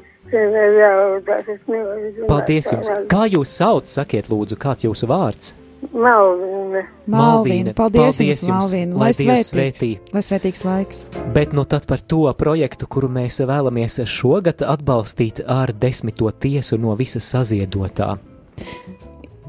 [2.31, 2.91] Paldies jums!
[3.11, 3.89] Kā jūs sauc?
[3.91, 5.55] Sakiet, lūdzu, kāds jūsu vārds?
[5.81, 6.83] Malvina.
[7.11, 9.90] Malvīna, paldies, Paldies jums, Malvīna, lai lai Dievs svētī.
[10.12, 11.01] lai svētīgs laiks.
[11.35, 16.95] Bet nu tad par to projektu, kuru mēs vēlamies šogad atbalstīt ar desmito tiesu no
[17.01, 18.19] visas saziedotā.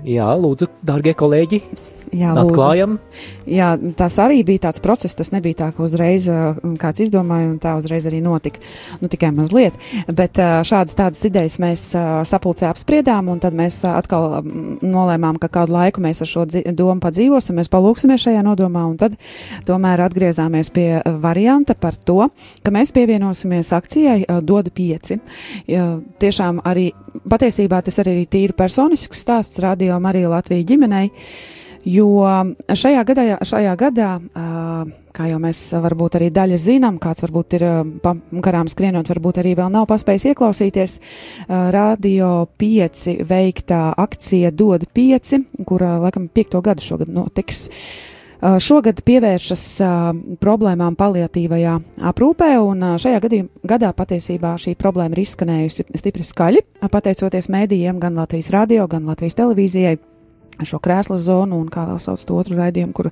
[0.08, 1.62] Jā, lūdzu, dārgie kolēģi,
[2.12, 2.98] Jā, atklājam.
[3.48, 5.16] Jā, tas arī bija tāds process.
[5.16, 8.60] Tas nebija tā, ka uzreiz uh, kāds izdomāja, un tā uzreiz arī notika.
[9.00, 9.78] Nu, tikai mazliet.
[10.12, 14.52] Bet uh, šādas tādas idejas mēs uh, sapulcē apspriedām, un tad mēs atkal um,
[14.84, 19.16] nolēmām, ka kādu laiku mēs ar šo domu padzīvosim, mēs palūksimies šajā nodomā, un tad
[19.68, 20.90] tomēr atgriezāmies pie
[21.24, 22.28] varianta par to,
[22.62, 25.22] ka mēs pievienosimies akcijai Doda pieci.
[25.64, 26.90] Uh, tiešām arī
[27.32, 31.10] patiesībā tas arī ir tīri personisks stāsts radio Marija Latvija ģimenei.
[31.86, 32.10] Jo
[32.70, 34.10] šajā gadā, šajā gadā
[35.12, 37.66] kā jau mēs varbūt arī daļa zinām, kāds varbūt ir
[38.04, 38.14] pa
[38.44, 40.96] garām skrienot, varbūt arī vēl nav paspējis ieklausīties,
[41.50, 45.36] Radio 5 veiktā akcija Dod 5,
[45.68, 47.68] kura laikam piekto gadu šogad notiks.
[48.42, 49.64] Šogad pievēršas
[50.42, 51.76] problēmām paliatīvajā
[52.10, 58.18] aprūpē, un šajā gadījum, gadā patiesībā šī problēma ir izskanējusi stipri skaļi, pateicoties mēdījiem, gan
[58.18, 60.00] Latvijas radio, gan Latvijas televīzijai
[60.66, 63.10] šo krēsla zonu un kā vēl sauc to otru raidījumu, kur,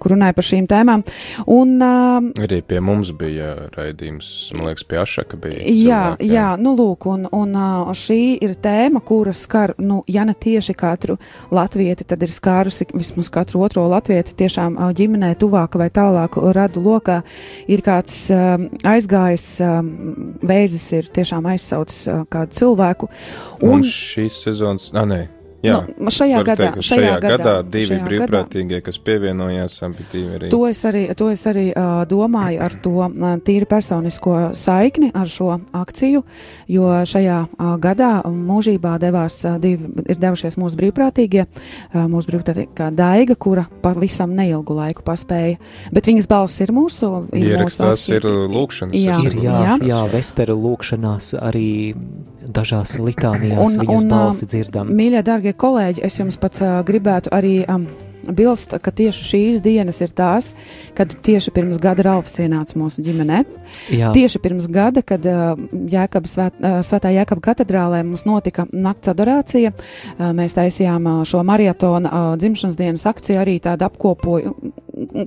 [0.00, 1.04] kur runāja par šīm tēmām.
[1.52, 5.60] Un, uh, Arī pie mums bija raidījums, man liekas, pie Ašaka bija.
[5.60, 10.26] Jā, cilvēki, jā, nu lūk, un, un uh, šī ir tēma, kura skar, nu, ja
[10.28, 11.18] ne tieši katru
[11.54, 16.82] latvieti, tad ir skārusi vismaz katru otro latvieti tiešām uh, ģimenē tuvāka vai tālāku radu
[16.84, 17.20] lokā.
[17.70, 19.92] Ir kāds um, aizgājis, um,
[20.46, 23.10] vēzis ir tiešām aizsaucis uh, kādu cilvēku.
[23.60, 25.22] Un, un šīs sezonas, ah, nē,
[25.66, 30.38] Jā, nu, šajā gadā, teikt, ka šajā gadā divi šajā brīvprātīgie, kas pievienojās, abi divi
[30.38, 30.50] arī.
[30.54, 35.30] To es arī, to es arī uh, domāju ar to uh, tīri personisko saikni ar
[35.30, 36.22] šo akciju,
[36.72, 42.90] jo šajā uh, gadā mūžībā devās uh, divi, ir devušies mūsu brīvprātīgie, uh, mūsu brīvprātīgā
[42.96, 45.58] Daiga, kura pavisam neilgu laiku paspēja,
[45.94, 47.12] bet viņas balss ir mūsu.
[47.36, 48.96] Ierakstās mūsu ir lūkšanas.
[49.00, 49.18] Jā.
[49.26, 49.76] Ir jā, Jā.
[49.82, 50.00] jā.
[50.12, 51.68] vesperu lūkšanās arī
[52.46, 54.90] dažās litānijās Un- viņas un, balsi dzirdam.
[54.94, 57.86] Mīļie, darbie kolēģi, es jums pat uh, gribētu arī um,
[58.34, 60.52] bilst, ka tieši šīs dienas ir tās,
[60.96, 63.42] kad tieši pirms gada Ralfs ienāca mūsu ģimenē.
[63.94, 69.72] Jā, Tieši pirms gada, kad Jēkabas svēt, Svētā Jēkaba katedrālē mums notika nakts adorācija,
[70.36, 74.56] mēs taisījām šo maratona uh, dzimšanas dienas akciju, arī tādu apkopoju.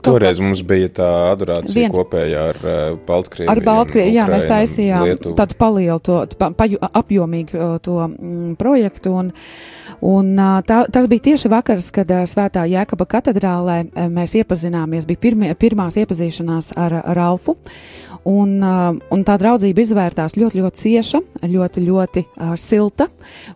[0.02, 3.52] Toreiz kāds- mums bija tā adorācija Viens- kopējā ar uh, Baltkrieviju.
[3.54, 5.36] Ar Baltkrieviju, jā, mēs taisījām Lietuvu.
[5.38, 9.30] tādu palielu, to, pa, paju, apjomīgu uh, to mm, projektu, un,
[10.02, 13.78] un uh, tā, tas bija tieši vakars, kad Svētā Jēkaba katedrālē
[14.10, 17.60] mēs iepazināmies, bija pirmie, pirmās iepazīšanās ar Ralfu,
[18.28, 23.10] un, un tā draudzība izvērtās ļoti, ļoti cieša, ļoti, ļoti uh, silta,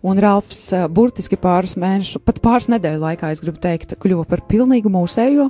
[0.06, 4.44] un Ralfs uh, burtiski pāris mēnešu, pat pāris nedēļu laikā, es gribu teikt, kļuva par
[4.50, 5.50] pilnīgu mūsējo,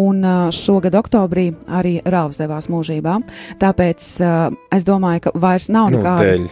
[0.00, 3.20] un uh, šogad oktobrī arī Ralfs devās mūžībā.
[3.62, 6.30] Tāpēc uh, es domāju, ka vairs nav nu, nekāda.
[6.30, 6.48] dēļ.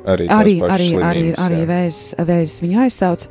[0.00, 1.64] Arī, Arī, arī, arī, arī jā.
[1.68, 3.26] vēzis, vēzis viņu aizsauc.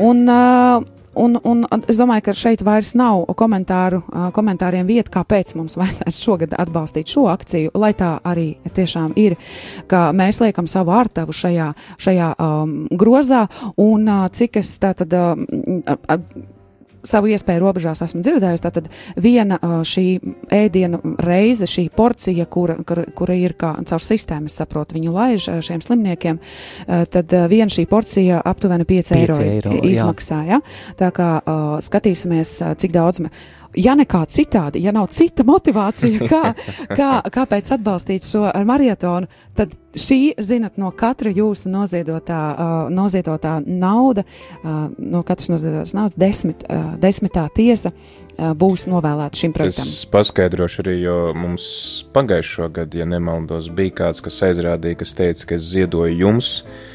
[0.00, 4.02] Un, uh, Un, un es domāju, ka šeit vairs nav komentāru,
[4.34, 9.36] komentāriem vieta, kāpēc mums vajadzētu šogad atbalstīt šo akciju, lai tā arī tiešām ir,
[9.90, 11.70] ka mēs liekam savu ārtavu šajā,
[12.02, 13.46] šajā um, grozā,
[13.80, 15.14] un cik es tātad.
[15.14, 15.46] Um,
[15.86, 16.52] uh,
[17.06, 18.64] savu iespēju robežās esmu dzirdējusi.
[18.64, 18.90] Tātad
[19.20, 20.06] viena ā, šī
[20.54, 25.48] ēdienu reize, šī porcija, kura, kura, kura ir kā caur sistēmu, es saprotu, viņu laiž
[25.52, 26.40] ā, šiem slimniekiem,
[26.88, 29.82] ā, tad viena šī porcija aptuveni 5 Pieci eiro, eiro, jā.
[29.90, 30.40] izmaksā.
[30.48, 30.60] Ja?
[30.98, 31.28] Tā kā
[31.84, 33.20] skatīsimies, cik daudz.
[33.24, 33.32] Me,
[33.76, 36.42] Ja nekā citādi, ja nav cita motivācija, kā,
[36.98, 43.56] kā, kāpēc atbalstīt šo ar maratonu, tad šī, zinat, no katra jūsu noziedotā, uh, noziedotā
[43.66, 44.24] nauda,
[44.62, 49.90] uh, no katras noziedotās naudas desmit, uh, desmitā tiesa uh, būs novēlēta šim projektam.
[49.90, 51.66] Es paskaidrošu arī, jo mums
[52.14, 56.93] pagājušo gadu, ja nemaldos, bija kāds, kas aizrādīja, kas teica, ka es ziedoju jums, ā,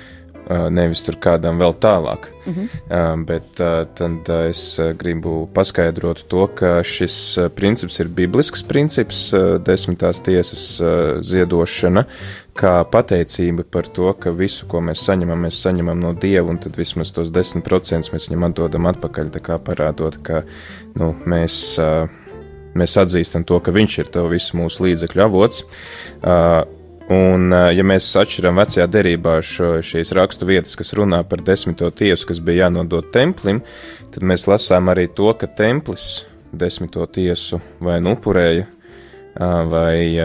[0.50, 2.30] nevis tur kādam vēl tālāk.
[2.30, 2.66] Uh Mhm.
[2.90, 3.26] -huh.
[3.26, 9.32] Bet ā, tad es gribu paskaidrot to, ka šis princips ir biblisks princips,
[9.66, 10.82] desmitās tiesas
[11.22, 12.04] ziedošana,
[12.56, 16.76] kā pateicība par to, ka visu, ko mēs saņemam, mēs saņemam no Dieva, un tad
[16.78, 20.44] vismaz tos 10% mēs viņam atdodam atpakaļ, tā kā parādot, ka
[20.96, 21.80] nu, mēs.
[22.76, 25.64] mēs atzīstam to, ka viņš ir to visu mūsu līdzekļu avots.
[26.24, 26.64] Uh,
[27.14, 32.28] un, ja mēs atšķiram vecajā derībā šo, šīs rakstu vietas, kas runā par desmito tiesu,
[32.30, 33.64] kas bija jānodod templim,
[34.14, 38.66] tad mēs lasām arī to, ka templis desmito tiesu vai nu upurēja,
[39.70, 40.18] vai,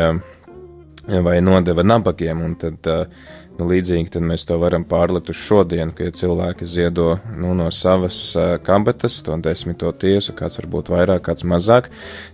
[1.06, 2.88] vai nodeva nabagiem, tad,
[3.58, 7.68] nu, līdzīgi tad mēs to varam pārlikt uz šodienu, ka ja cilvēki ziedo nu, no
[7.70, 8.32] savas
[8.66, 11.90] kabatas to desmito tiesu, kāds varbūt vairāk, kāds mazāk,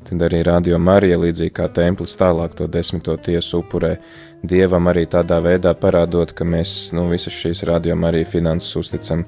[0.09, 3.97] tad arī Radio Marija, līdzīgi kā templis tālāk to desmito tiesu upurē
[4.41, 9.27] Dievam arī tādā veidā parādot, ka mēs nu, visas šīs Radio Marija finanses uzticam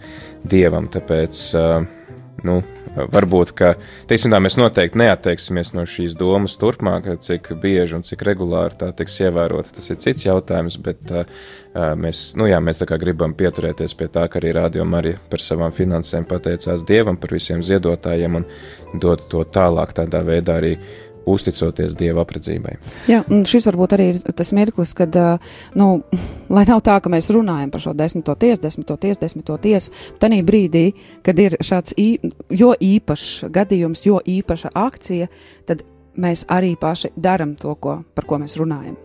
[0.48, 1.42] Dievam, tāpēc
[2.46, 2.56] nu,
[3.12, 3.74] varbūt, ka,
[4.10, 8.90] teiksim tā, mēs noteikti neatteiksimies no šīs domas turpmāk, cik bieži un cik regulāri tā
[8.96, 9.76] tiks ievērota.
[9.76, 11.12] Tas ir cits jautājums, bet
[11.76, 16.26] mēs, nu jā, mēs gribam pieturēties pie tā, ka arī rādījuma arī par savām finansēm
[16.28, 18.48] pateicās Dievam, par visiem ziedotājiem un
[19.00, 20.76] dod to tālāk tādā veidā arī
[21.28, 22.76] uzticoties Dieva apredzībai.
[23.10, 25.16] Jā, un šis varbūt arī ir tas mirklis, kad,
[25.78, 25.88] nu,
[26.56, 30.42] lai nav tā, ka mēs runājam par šo desmito tiesu, desmito tiesu, desmito tiesu, tanī
[30.46, 30.84] brīdī,
[31.26, 32.10] kad ir šāds ī,
[32.50, 35.30] jo īpašs gadījums, jo īpaša akcija,
[35.68, 35.86] tad
[36.20, 38.98] mēs arī paši daram to, ko, par ko mēs runājam.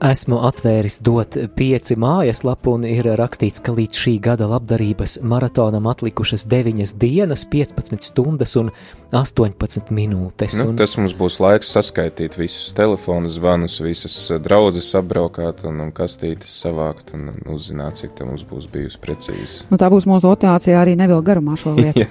[0.00, 6.46] Esmu atvēris dot pieci mājaslapu un ir rakstīts, ka līdz šī gada labdarības maratonam atlikušas
[6.48, 8.70] 9 dienas, 15 stundas un
[9.12, 10.56] 18 minūtes.
[10.62, 15.82] Nu, un, tas mums būs laiks saskaitīt visus telefonu zvanus, visas eh, draudzes apbraukāt un,
[15.84, 19.68] un kastītes savākt un, uzzināt, cik tā mums būs bijusi precīzi.
[19.68, 22.08] Nu, tā būs mūsu motivācija arī nevēl garumā šo lietu.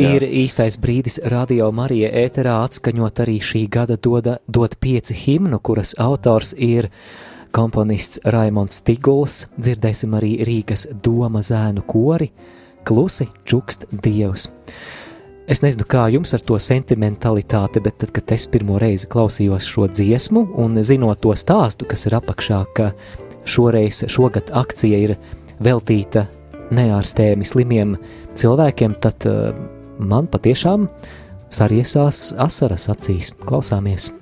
[0.00, 5.94] Ir īstais brīdis radio Marija ēterā atskaņot arī šī gada doda, dot pieci himnu, kuras
[6.00, 6.90] autors ir
[7.54, 12.30] komponists Raimons Tiguls, dzirdēsim arī Rīgas doma zēnu kori,
[12.86, 14.48] klusi čukst dievs.
[15.50, 19.88] Es nezinu, kā jums ar to sentimentalitāti, bet tad, kad es pirmo reizi klausījos šo
[19.90, 22.92] dziesmu un zinot to stāstu, kas ir apakšā, ka
[23.50, 25.16] šoreiz, šogad akcija ir
[25.58, 26.28] veltīta
[26.70, 27.98] neārstējami slimiem
[28.38, 29.50] cilvēkiem, tad uh,
[29.98, 30.86] man patiešām
[31.50, 33.34] sariesās asaras acīs.
[33.42, 34.12] Klausāmies!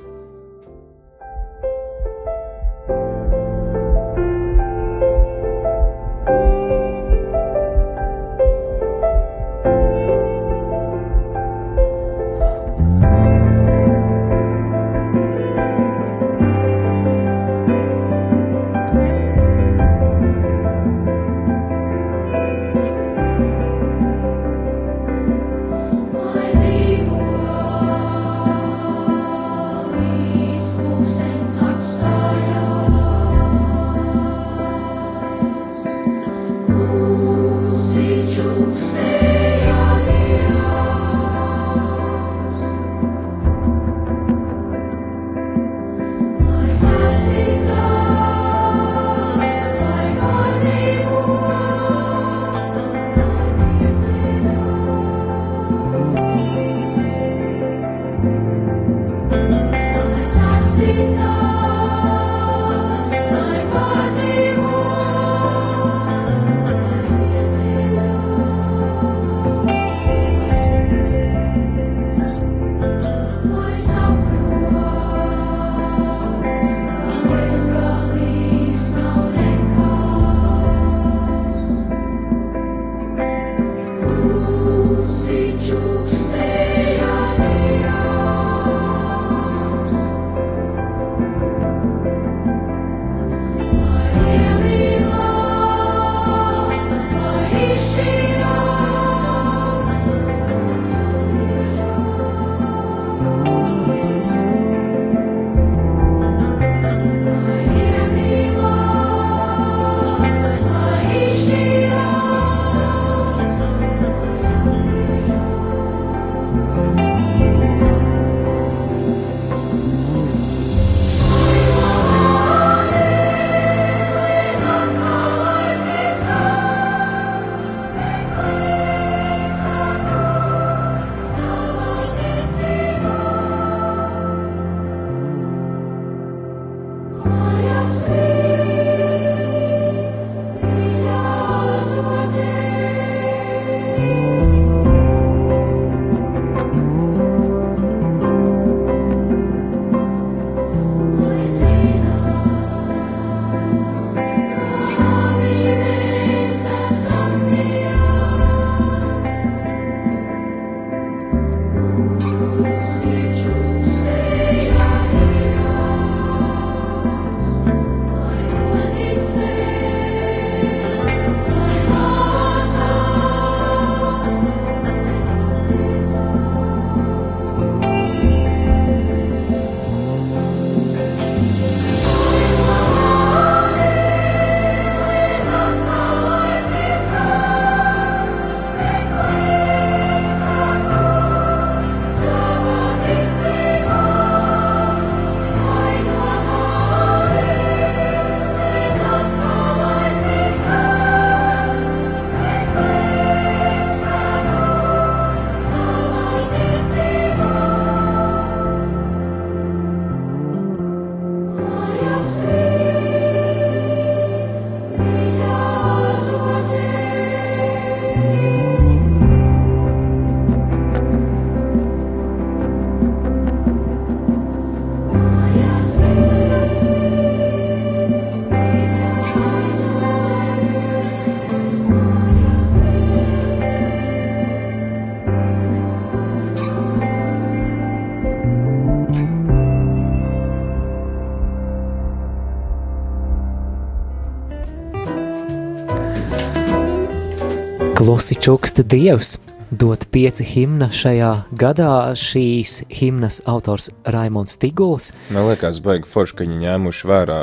[248.18, 249.36] Klusi čuksta dievs,
[249.70, 252.16] dot pieci himna šajā gadā.
[252.18, 255.12] Šīs himnas autors Raimons Tiguls.
[255.30, 257.36] Man liekas, baigi forši, ka viņi ņēmuši vērā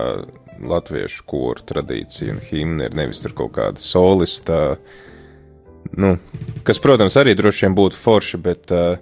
[0.68, 4.60] latviešu koru tradīciju un himna ir nevis tur kaut kāda solista,
[5.96, 6.18] nu,
[6.68, 9.00] kas, protams, arī droši vien būtu forši, bet uh,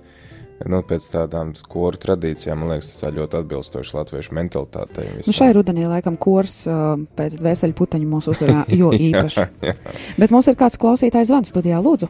[0.69, 5.07] nu, pēc tādām koru tradīcijām, man liekas, tas ļoti atbilstoši latviešu mentalitātei.
[5.21, 9.39] Nu, šai rudenī laikam kurs uh, pēc dvēseli puteņu mūs uzrunā, jo īpaši.
[9.43, 9.95] jā, jā.
[10.21, 12.09] Bet mums ir kāds klausītājs zvans studijā, lūdzu.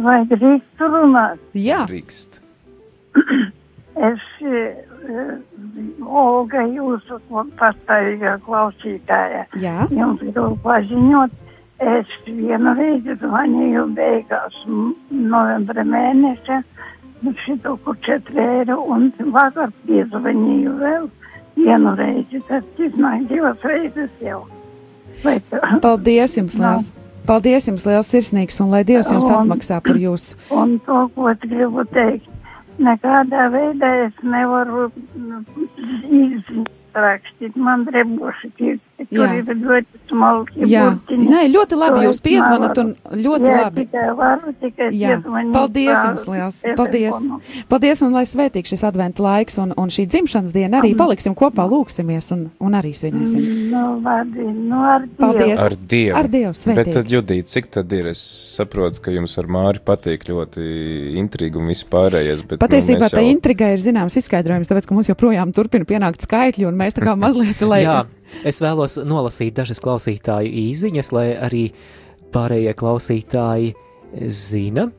[0.00, 1.42] Vai drīkst runāt?
[1.58, 1.82] Jā.
[1.90, 2.40] Drīkst.
[4.10, 5.36] es, uh,
[6.06, 7.16] Olga, jūsu
[7.58, 9.86] pastāvīgā klausītāja, Jā.
[9.90, 11.38] jums gribu paziņot,
[11.80, 16.58] Es vienu reizi zvanīju beigās novembra mēneša,
[17.44, 21.08] šito kur četri eiro, un vakar piezvanīju vēl
[21.56, 24.44] vienu reizi, tad iznāk divas reizes jau.
[25.22, 25.60] Tā?
[25.84, 26.64] Paldies jums, Jā.
[26.70, 26.90] liels!
[27.28, 30.36] Paldies jums, liels sirsnīgs, un lai Dievs jums Un- atmaksā par jūsu.
[30.56, 32.26] Un to, ko es gribu teikt,
[32.80, 35.42] nekādā veidā es nevaru nu,
[36.08, 38.78] izrakstīt, man dreboši tie,
[39.08, 39.28] tur Jā.
[39.38, 41.28] ir ļoti smalki Jā, burtiņi.
[41.30, 42.88] Nē, ļoti labi jūs piezvanat, un
[43.24, 43.84] ļoti Jā, labi.
[43.86, 45.18] tikai varu, tikai Jā,
[45.54, 46.58] paldies pa jums, liels!
[46.76, 47.18] Paldies!
[47.70, 51.64] Paldies, un lai svētīgs šis adventa laiks, un, un šī dzimšanas diena arī paliksim kopā,
[51.70, 53.46] lūksimies, un, un arī svinēsim.
[53.70, 55.60] Nu, labi, nu ar Paldies!
[55.60, 56.16] Ar Dievu.
[56.18, 56.96] Ar Dievu Bet svētīgi!
[56.98, 58.10] tad, Judīt, cik tad ir?
[58.10, 58.20] Es
[58.56, 60.66] saprotu, ka jums ar Māri patīk ļoti
[61.20, 62.42] intriga un viss pārējais.
[62.46, 65.84] Bet, Patiesībā nu, mēs tā jau- intriga ir zināms izskaidrojums, tāpēc, ka mums joprojām turpina
[65.88, 67.82] pienākt skaitļi, un mēs tā kā mazliet, lai.
[67.84, 67.98] Jā,
[68.44, 71.64] es vēlos nolasīt dažas klausītāju īsiņas, lai arī
[72.34, 73.74] pārējie klausītāji
[74.26, 74.90] zina.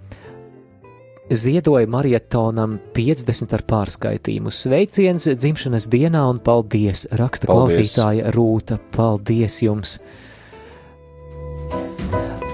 [1.32, 4.52] Ziedoja marietonam 50 ar pārskaitījumu.
[4.52, 7.06] Sveiciens dzimšanas dienā un paldies!
[7.16, 7.78] Raksta Paldies.
[7.78, 8.82] klausītāja Rūta.
[8.96, 9.96] Paldies jums!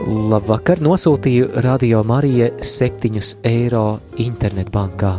[0.06, 0.84] Labvakar!
[0.86, 3.88] Nosūtīju Radio Marija 7 eiro
[4.22, 5.18] internetbankā.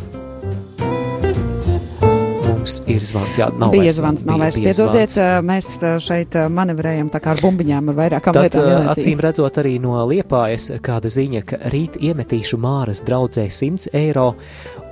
[2.68, 4.58] Mums ir zvans, jā, nav Bija zvans, nav vairs.
[4.60, 5.14] Piedodiet,
[5.48, 5.70] mēs
[6.04, 8.66] šeit manevrējam tā kā ar bumbiņām ar vairākām Tad, lietām.
[8.68, 8.92] vienlaicīgi.
[9.08, 14.34] acīm redzot, arī no liepājas kāda ziņa, ka rīt iemetīšu Māras draudzē 100 eiro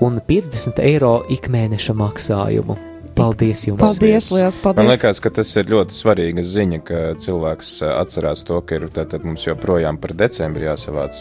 [0.00, 2.78] un 50 eiro ikmēneša maksājumu.
[3.16, 3.80] Paldies jums!
[3.80, 4.90] Paldies, liels Man paldies!
[4.92, 9.46] liekas, ka tas ir ļoti svarīga ziņa, ka cilvēks atcerās to, ka ir tātad mums
[9.48, 11.16] joprojām par decembri jāsavāc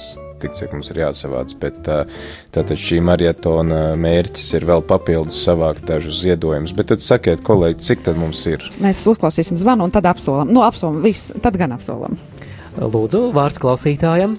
[0.46, 1.78] tik, cik mums ir jāsavāc, bet
[2.56, 6.74] tātad šī marietona mērķis ir vēl papildus savākt dažus ziedojumus.
[6.78, 8.66] Bet tad sakiet, kolēģi, cik tad mums ir?
[8.84, 10.52] Mēs uzklausīsim zvanu un tad apsolam.
[10.54, 12.18] Nu, apsolam, viss, tad gan apsolam.
[12.76, 14.36] Lūdzu, vārds klausītājam!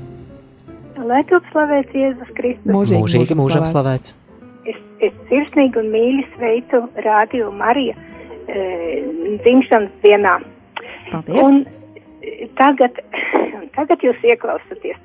[1.07, 2.73] Lai tu slavēts Jēzus Kristus.
[2.73, 4.17] Mūžīgi, Mūžīgi mūžam slavēts.
[4.17, 4.73] slavēts!
[4.73, 8.65] Es, es sirsnīgi un mīļi sveicu Rādio Mariju e,
[9.45, 10.35] dzimšanas dienā.
[11.13, 11.47] Paldies!
[11.47, 11.63] Un
[12.59, 12.99] tagad,
[13.77, 14.99] tagad jūs ieklausāties.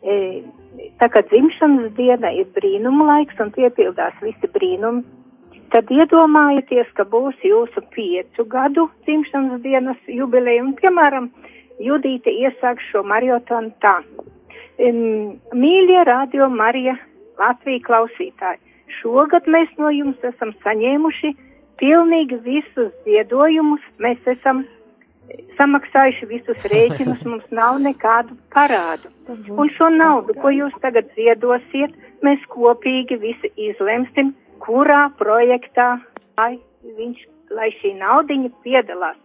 [0.00, 0.42] E,
[1.00, 5.04] tā kā dzimšanas diena ir brīnuma laiks un piepildās visi brīnumi,
[5.74, 11.28] tad iedomājieties, ka būs jūsu piecu gadu dzimšanas dienas jubileja un, piemēram,
[11.80, 13.94] Judīte iesāks šo mariotonu tā.
[14.80, 16.96] Mīļie radio Marija
[17.40, 18.60] Latvija klausītāji,
[19.00, 21.30] šogad mēs no jums esam saņēmuši
[21.80, 24.60] pilnīgi visus ziedojumus, mēs esam
[25.58, 29.10] samaksājuši visus rēķinus, mums nav nekādu parādu.
[29.54, 31.94] Un šo naudu, ko jūs tagad ziedosiet,
[32.26, 35.92] mēs kopīgi visi izlemsim, kurā projektā,
[36.40, 36.56] lai,
[36.98, 37.22] viņš,
[37.56, 39.16] lai šī naudiņa piedalās.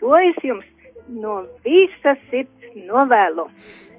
[0.00, 0.66] To es jums
[1.10, 3.48] no visas sirds novēlu.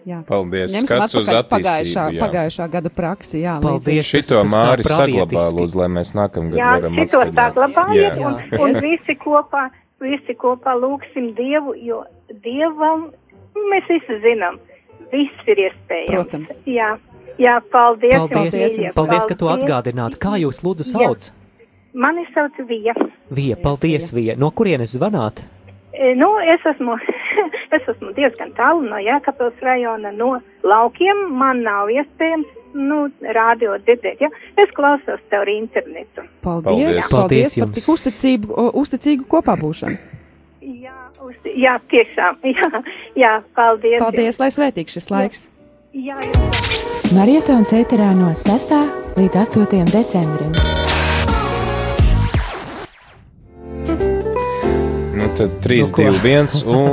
[0.07, 0.23] Jā.
[0.25, 0.71] Paldies!
[0.73, 2.21] Ņemsim Skats uz atpakaļ pagājušā, jā.
[2.23, 3.41] pagājušā gada praksi.
[3.43, 4.07] Jā, Paldies.
[4.09, 8.25] Šito Māri saglabā, lūdzu, lai mēs nākamgad Jā, varam šito saglabājiet Jā.
[8.25, 8.61] un, Jā.
[8.65, 9.67] un Es- visi kopā,
[10.01, 12.03] visi kopā lūgsim Dievu, jo
[12.43, 13.09] Dievam
[13.71, 14.59] mēs visi zinām,
[15.11, 16.11] viss ir iespējams.
[16.13, 16.57] Protams.
[16.69, 16.95] Jā,
[17.41, 18.17] jā paldies.
[18.17, 19.65] Paldies, mīļie, paldies, ka tu paldies.
[19.67, 20.19] atgādināti.
[20.21, 20.91] Kā jūs lūdzu Jā.
[20.93, 21.31] sauc?
[21.93, 22.93] Mani sauc Vija.
[23.35, 24.37] Vija, paldies, Vija.
[24.39, 25.43] No kurienes zvanāt?
[25.91, 26.95] E, Nu, es esmu,
[27.75, 30.33] es esmu diezgan tālu no Jēkabils rajona, no
[30.67, 31.25] laukiem.
[31.37, 33.03] Man nav iespējams, nu,
[33.35, 34.29] rādio dzirdēt, ja?
[34.61, 36.23] Es klausos tev ar internetu.
[36.45, 36.65] Paldies, Paldies.
[36.71, 37.77] paldies, Paldies paldies par jums.
[37.85, 39.97] tik uzticību, uzticīgu kopā būšanu.
[40.61, 40.93] Jā,
[41.25, 42.67] uz, jā tiešām, jā,
[43.17, 43.97] jā, paldies.
[44.03, 45.41] Paldies, lai svētīgs šis laiks.
[45.91, 46.51] Jā, jā.
[47.17, 48.71] Marietons ēterā no 6.
[49.17, 49.89] līdz 8.
[49.91, 50.53] decembrim.
[55.17, 56.01] Nu, tad 3, Nu, ko?
[56.01, 56.85] 2, 1 un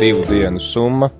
[0.00, 1.10] divu dienu summa.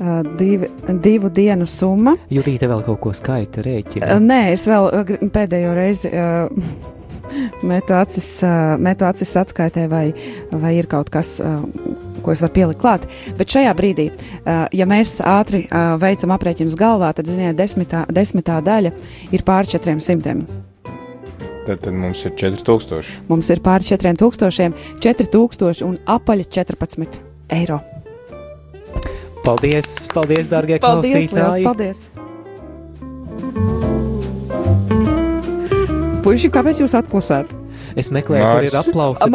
[0.00, 0.68] Uh, divi,
[1.02, 2.14] divu dienu summa.
[2.32, 4.08] Judīte vēl kaut ko skaita rēķina.
[4.08, 4.88] Uh, Nē, es vēl
[5.32, 6.48] pēdējo reizi uh,
[7.70, 8.28] metu acis,
[8.82, 10.06] metu acis atskaitē, vai,
[10.50, 11.38] vai ir kaut kas,
[12.22, 13.06] ko es varu pielikt klāt.
[13.38, 14.10] Bet šajā brīdī,
[14.76, 15.62] ja mēs ātri
[16.02, 18.92] veicam aprēķinus galvā, tad, ziniet, desmitā, desmitā daļa
[19.32, 20.44] ir pāri četriem simtiem.
[21.64, 23.24] Tad, tad mums ir 4000.
[23.30, 27.22] Mums ir tūkstošiem, četri tūkstoši un apaļi 14
[27.62, 27.80] eiro.
[29.42, 31.64] Paldies, paldies, dārgie Paldies, liels klausītāji!
[31.66, 31.98] paldies!
[36.22, 37.50] Puiši, kāpēc jūs atpūsāt?
[37.98, 38.76] Es meklēju, kur ir Māris.
[38.78, 39.26] aplausi,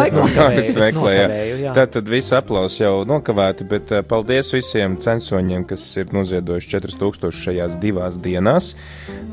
[0.95, 1.73] nokavēju, jā.
[1.75, 7.43] Tad, tad viss aplausi jau nokavēti, bet uh, paldies visiem censoņiem, kas ir noziedojuši 4000
[7.43, 8.71] šajās divās dienās.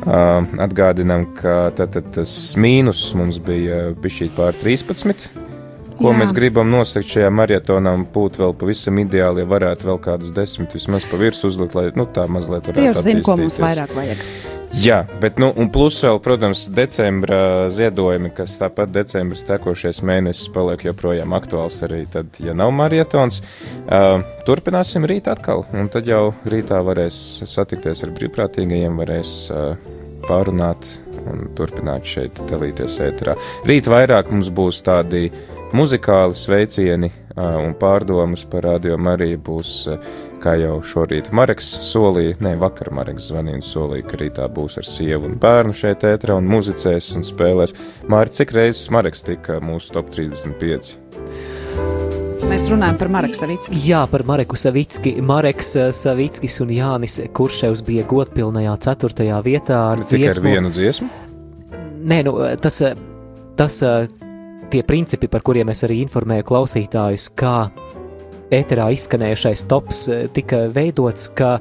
[0.04, 5.43] Uh, atgādinām, ka tad, tad tas mīnus mums bija pišķīt pār 13.
[5.98, 6.16] Ko Jā.
[6.20, 10.74] mēs gribam nosakt šajā maratonā un būt vēl pavisam ideāli, ja varētu vēl kādus desmit
[10.74, 14.26] vismaz pa virsmu uzlikt, lai nu, tā mazliet varētu Tieši zinu, ko mums vairāk vajag.
[14.74, 20.82] Jā, bet, nu, un plus vēl, protams, decembra ziedojumi, kas tāpat decembris tekošais mēnesis paliek
[20.88, 23.38] joprojām aktuāls arī tad, ja nav marietons.
[23.86, 29.94] Uh, turpināsim rīt atkal, un tad jau rītā varēs satikties ar brīvprātīgajiem, varēs uh,
[30.26, 30.90] pārunāt
[31.22, 33.38] un turpināt šeit dalīties ēterā.
[33.68, 35.28] Rīt vairāk mums būs tādi
[35.74, 39.74] muzikāli sveicieni un pārdomas par radio Mariju būs.
[40.44, 44.84] Kā jau šorīt Marks solīja, ne vakar Marks zvanīja un solīja, ka rītā būs ar
[44.84, 47.72] sievu un bērnu šeit ētrā un muzicēs un spēlēs.
[48.12, 50.98] Mārķis, cik reizes Marks tika mūsu top 35?
[52.44, 53.72] Mēs runājam par Marku Savicku.
[53.86, 55.14] Jā, par Mareku Savicki.
[55.24, 60.52] Mareks Savickis un Jānis Kurševs bija godpilnajā ceturtajā vietā ar Cik ar dziesmu.
[60.52, 61.08] vienu dziesmu?
[62.04, 62.82] Nē, nu, tas,
[63.56, 63.80] tas
[64.74, 67.56] tie principi, par kuriem es arī informēju klausītājus, kā
[68.54, 71.56] ēterā izskanējušais tops eh, tika veidots, ka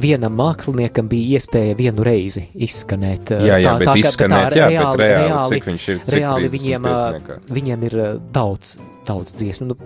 [0.00, 3.32] vienam māksliniekam bija iespēja vienu reizi izskanēt.
[3.34, 6.50] eh, Jā, jā, bet ka- izskanēt, tā jā, bet reāli, cik viņš ir, cik reāli
[6.54, 7.38] viņiem, 35 ā, nekā?
[7.58, 7.96] viņiem ir
[8.32, 8.76] daudz,
[9.08, 9.66] daudz dziesmu.
[9.72, 9.76] Nu,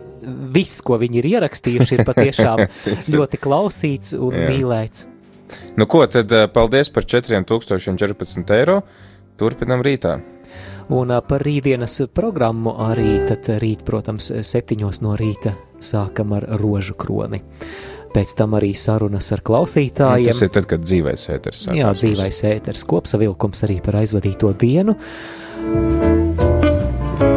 [0.54, 2.66] viss, ko viņi ir ierakstījuši, ir patiešām
[3.16, 4.46] ļoti klausīts un Jā.
[4.52, 5.06] mīlēts.
[5.76, 8.82] Nu, ko tad eh, paldies par 4014 eiro.
[9.40, 10.18] Turpinam rītā.
[10.93, 17.40] Un par rītdienas programmu arī tad rīt, protams, septiņos no rīta sākam ar rožu kroni.
[18.12, 20.28] Pēc tam arī sarunas ar Nu, klausītājiem.
[20.28, 21.78] tas ir tad, kad dzīvais ēters sākās.
[21.78, 24.99] Jā, dzīvais ēters, kopsavilkums arī par aizvadīto dienu.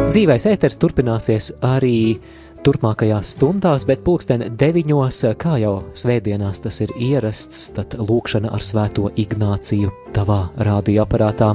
[0.06, 2.18] Dzīvais ēters turpināsies arī
[2.66, 9.10] turpmākajās stundās, bet pulksten deviņos, kā jau svētdienās tas ir ierasts, tad lūkšana ar svēto
[9.22, 11.52] Ignāciju tavā radioaparātā.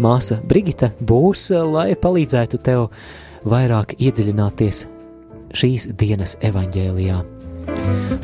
[0.00, 2.88] Māsa Brigita būs, lai palīdzētu tev
[3.44, 4.86] vairāk iedziļināties
[5.56, 7.20] šīs dienas evaņģēlijā.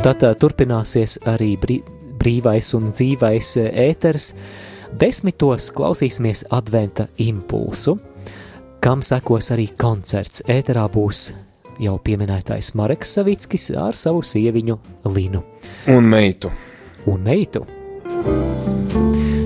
[0.03, 1.78] Tad ā, turpināsies arī brī,
[2.18, 4.33] brīvais un dzīvais ā, ēters.
[4.93, 7.97] Desmitos klausīsimies adventa impulsu,
[8.85, 10.45] kam sekos arī koncerts.
[10.49, 11.30] Ēterā būs
[11.81, 14.79] jau pieminētais Mareks Savickis ar savu sieviņu
[15.14, 15.43] Linu
[15.89, 16.51] Un meitu.
[17.07, 17.64] un meitu.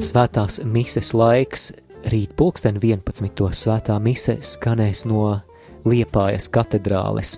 [0.07, 1.70] Svētās mises laiks
[2.12, 3.51] rīt pulksten 11.
[3.57, 5.41] svētā mise skanēs no
[5.87, 7.37] Liepājas katedrāles.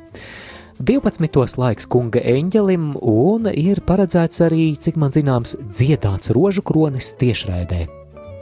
[0.78, 1.58] 12.
[1.58, 7.86] laiks kunga eņģelim un ir paredzēts arī, cik man zināms, dziedāts rožu kronis tiešraidē.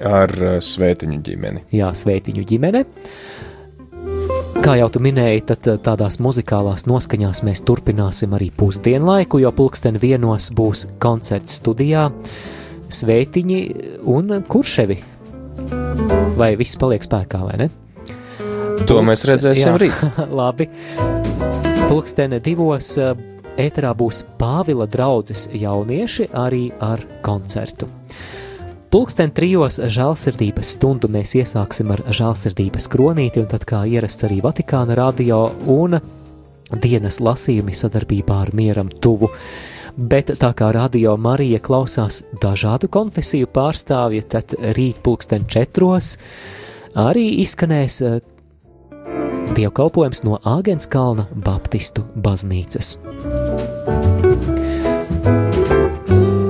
[0.04, 1.62] Ar uh, svētiņu ģimeni.
[1.72, 2.84] Jā, svētiņu ģimene.
[4.64, 9.98] Kā jau tu minēji, tad eh, tādās muzikālās noskaņās mēs turpināsim arī pusdienlaiku, jo pulksten
[10.02, 12.08] vienos būs koncerts studijā,
[12.88, 13.60] svētiņi
[14.12, 14.98] un kurševi.
[16.36, 17.68] Vai viss paliek spēkā, vai ne?
[18.86, 19.76] To mēs redzēsim Jā.
[19.80, 20.02] rīt.
[20.40, 20.68] Labi.
[21.86, 23.12] Pulksteni divos eh,
[23.66, 27.95] ēterā būs Pāvila draudzes jaunieši arī ar koncertu.
[28.86, 34.94] Pulksten trijos žēlsirdības stundu mēs iesāksim ar žēlsirdības kronīti, un tad kā ierasts arī Vatikāna
[34.94, 35.40] radio
[35.72, 35.98] un
[36.82, 39.32] dienas lasījumi sadarbībā ar mieram tuvu.
[39.96, 46.16] Bet tā kā radio Marija klausās dažādu konfesiju pārstāvja, tad rīt pulksten četros
[46.94, 48.18] arī izskanēs eh,
[49.56, 52.98] dievkalpojums no Āgenskalna Baptistu baznīcas.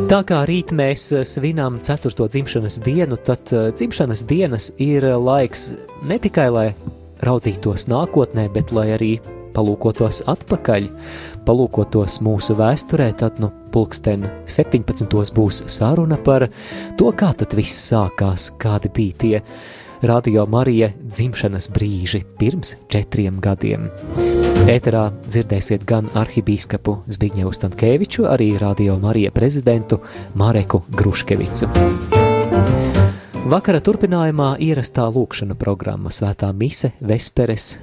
[0.07, 2.29] Tā kā rīt mēs eh, svinām 4.
[2.31, 5.65] dzimšanas dienu, tad eh, dzimšanas dienas ir eh, laiks
[6.07, 6.67] ne tikai lai
[7.27, 9.11] raudzītos nākotnē, bet lai arī
[9.57, 10.87] palūkotos atpakaļ,
[11.49, 15.11] palūkotos mūsu vēsturē, tad nu pulksten 17.
[15.11, 16.47] būs saruna par
[16.95, 19.37] to, kā tad viss sākās, kādi bija tie
[20.07, 23.91] Radio Marija dzimšanas brīži pirms četriem gadiem.
[24.67, 30.01] Ēterā dzirdēsiet gan arhibīskapu Zbigņevu Stankēviču, arī Radio Marija prezidentu
[30.35, 31.69] Mareku Gruškevicu.
[33.47, 37.77] Vakara turpinājumā ierastā lūkšana programma Svētā Mise, Vesperes,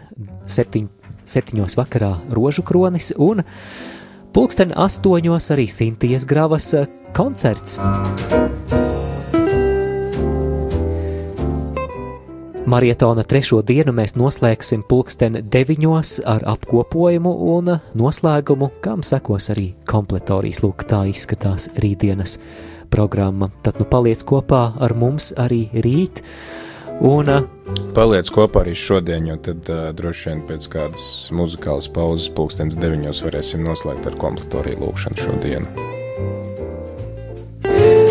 [0.43, 0.89] 7.
[1.23, 3.45] septiņos vakarā rožu kronis un
[4.35, 6.73] pulksten astoņos arī Sintijas gravas
[7.15, 7.79] koncerts.
[12.73, 20.63] Marietona trešo dienu mēs noslēgsim pulksten deviņos ar apkopojumu un noslēgumu, kam sekos arī kompletorijas.
[20.65, 22.39] Lūk, tā izskatās rītdienas
[22.89, 23.51] programma.
[23.61, 26.23] Tad nu paliec kopā ar mums arī rīt.
[27.05, 27.29] Un
[27.93, 33.21] Paliec kopā arī šodien, jo tad uh, droši vien pēc kādas muzikālas pauzes, pulkstenes deviņos,
[33.27, 35.89] varēsim noslēgt ar kompletoriju lūkšanu šodienu.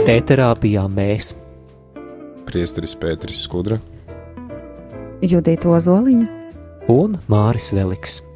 [0.07, 1.35] ēterā bijām mēs.
[2.47, 3.81] Priesteris Pēteris Skudra.
[5.23, 6.27] Judita Ozoliņa.
[6.91, 8.32] un Māris Veliks.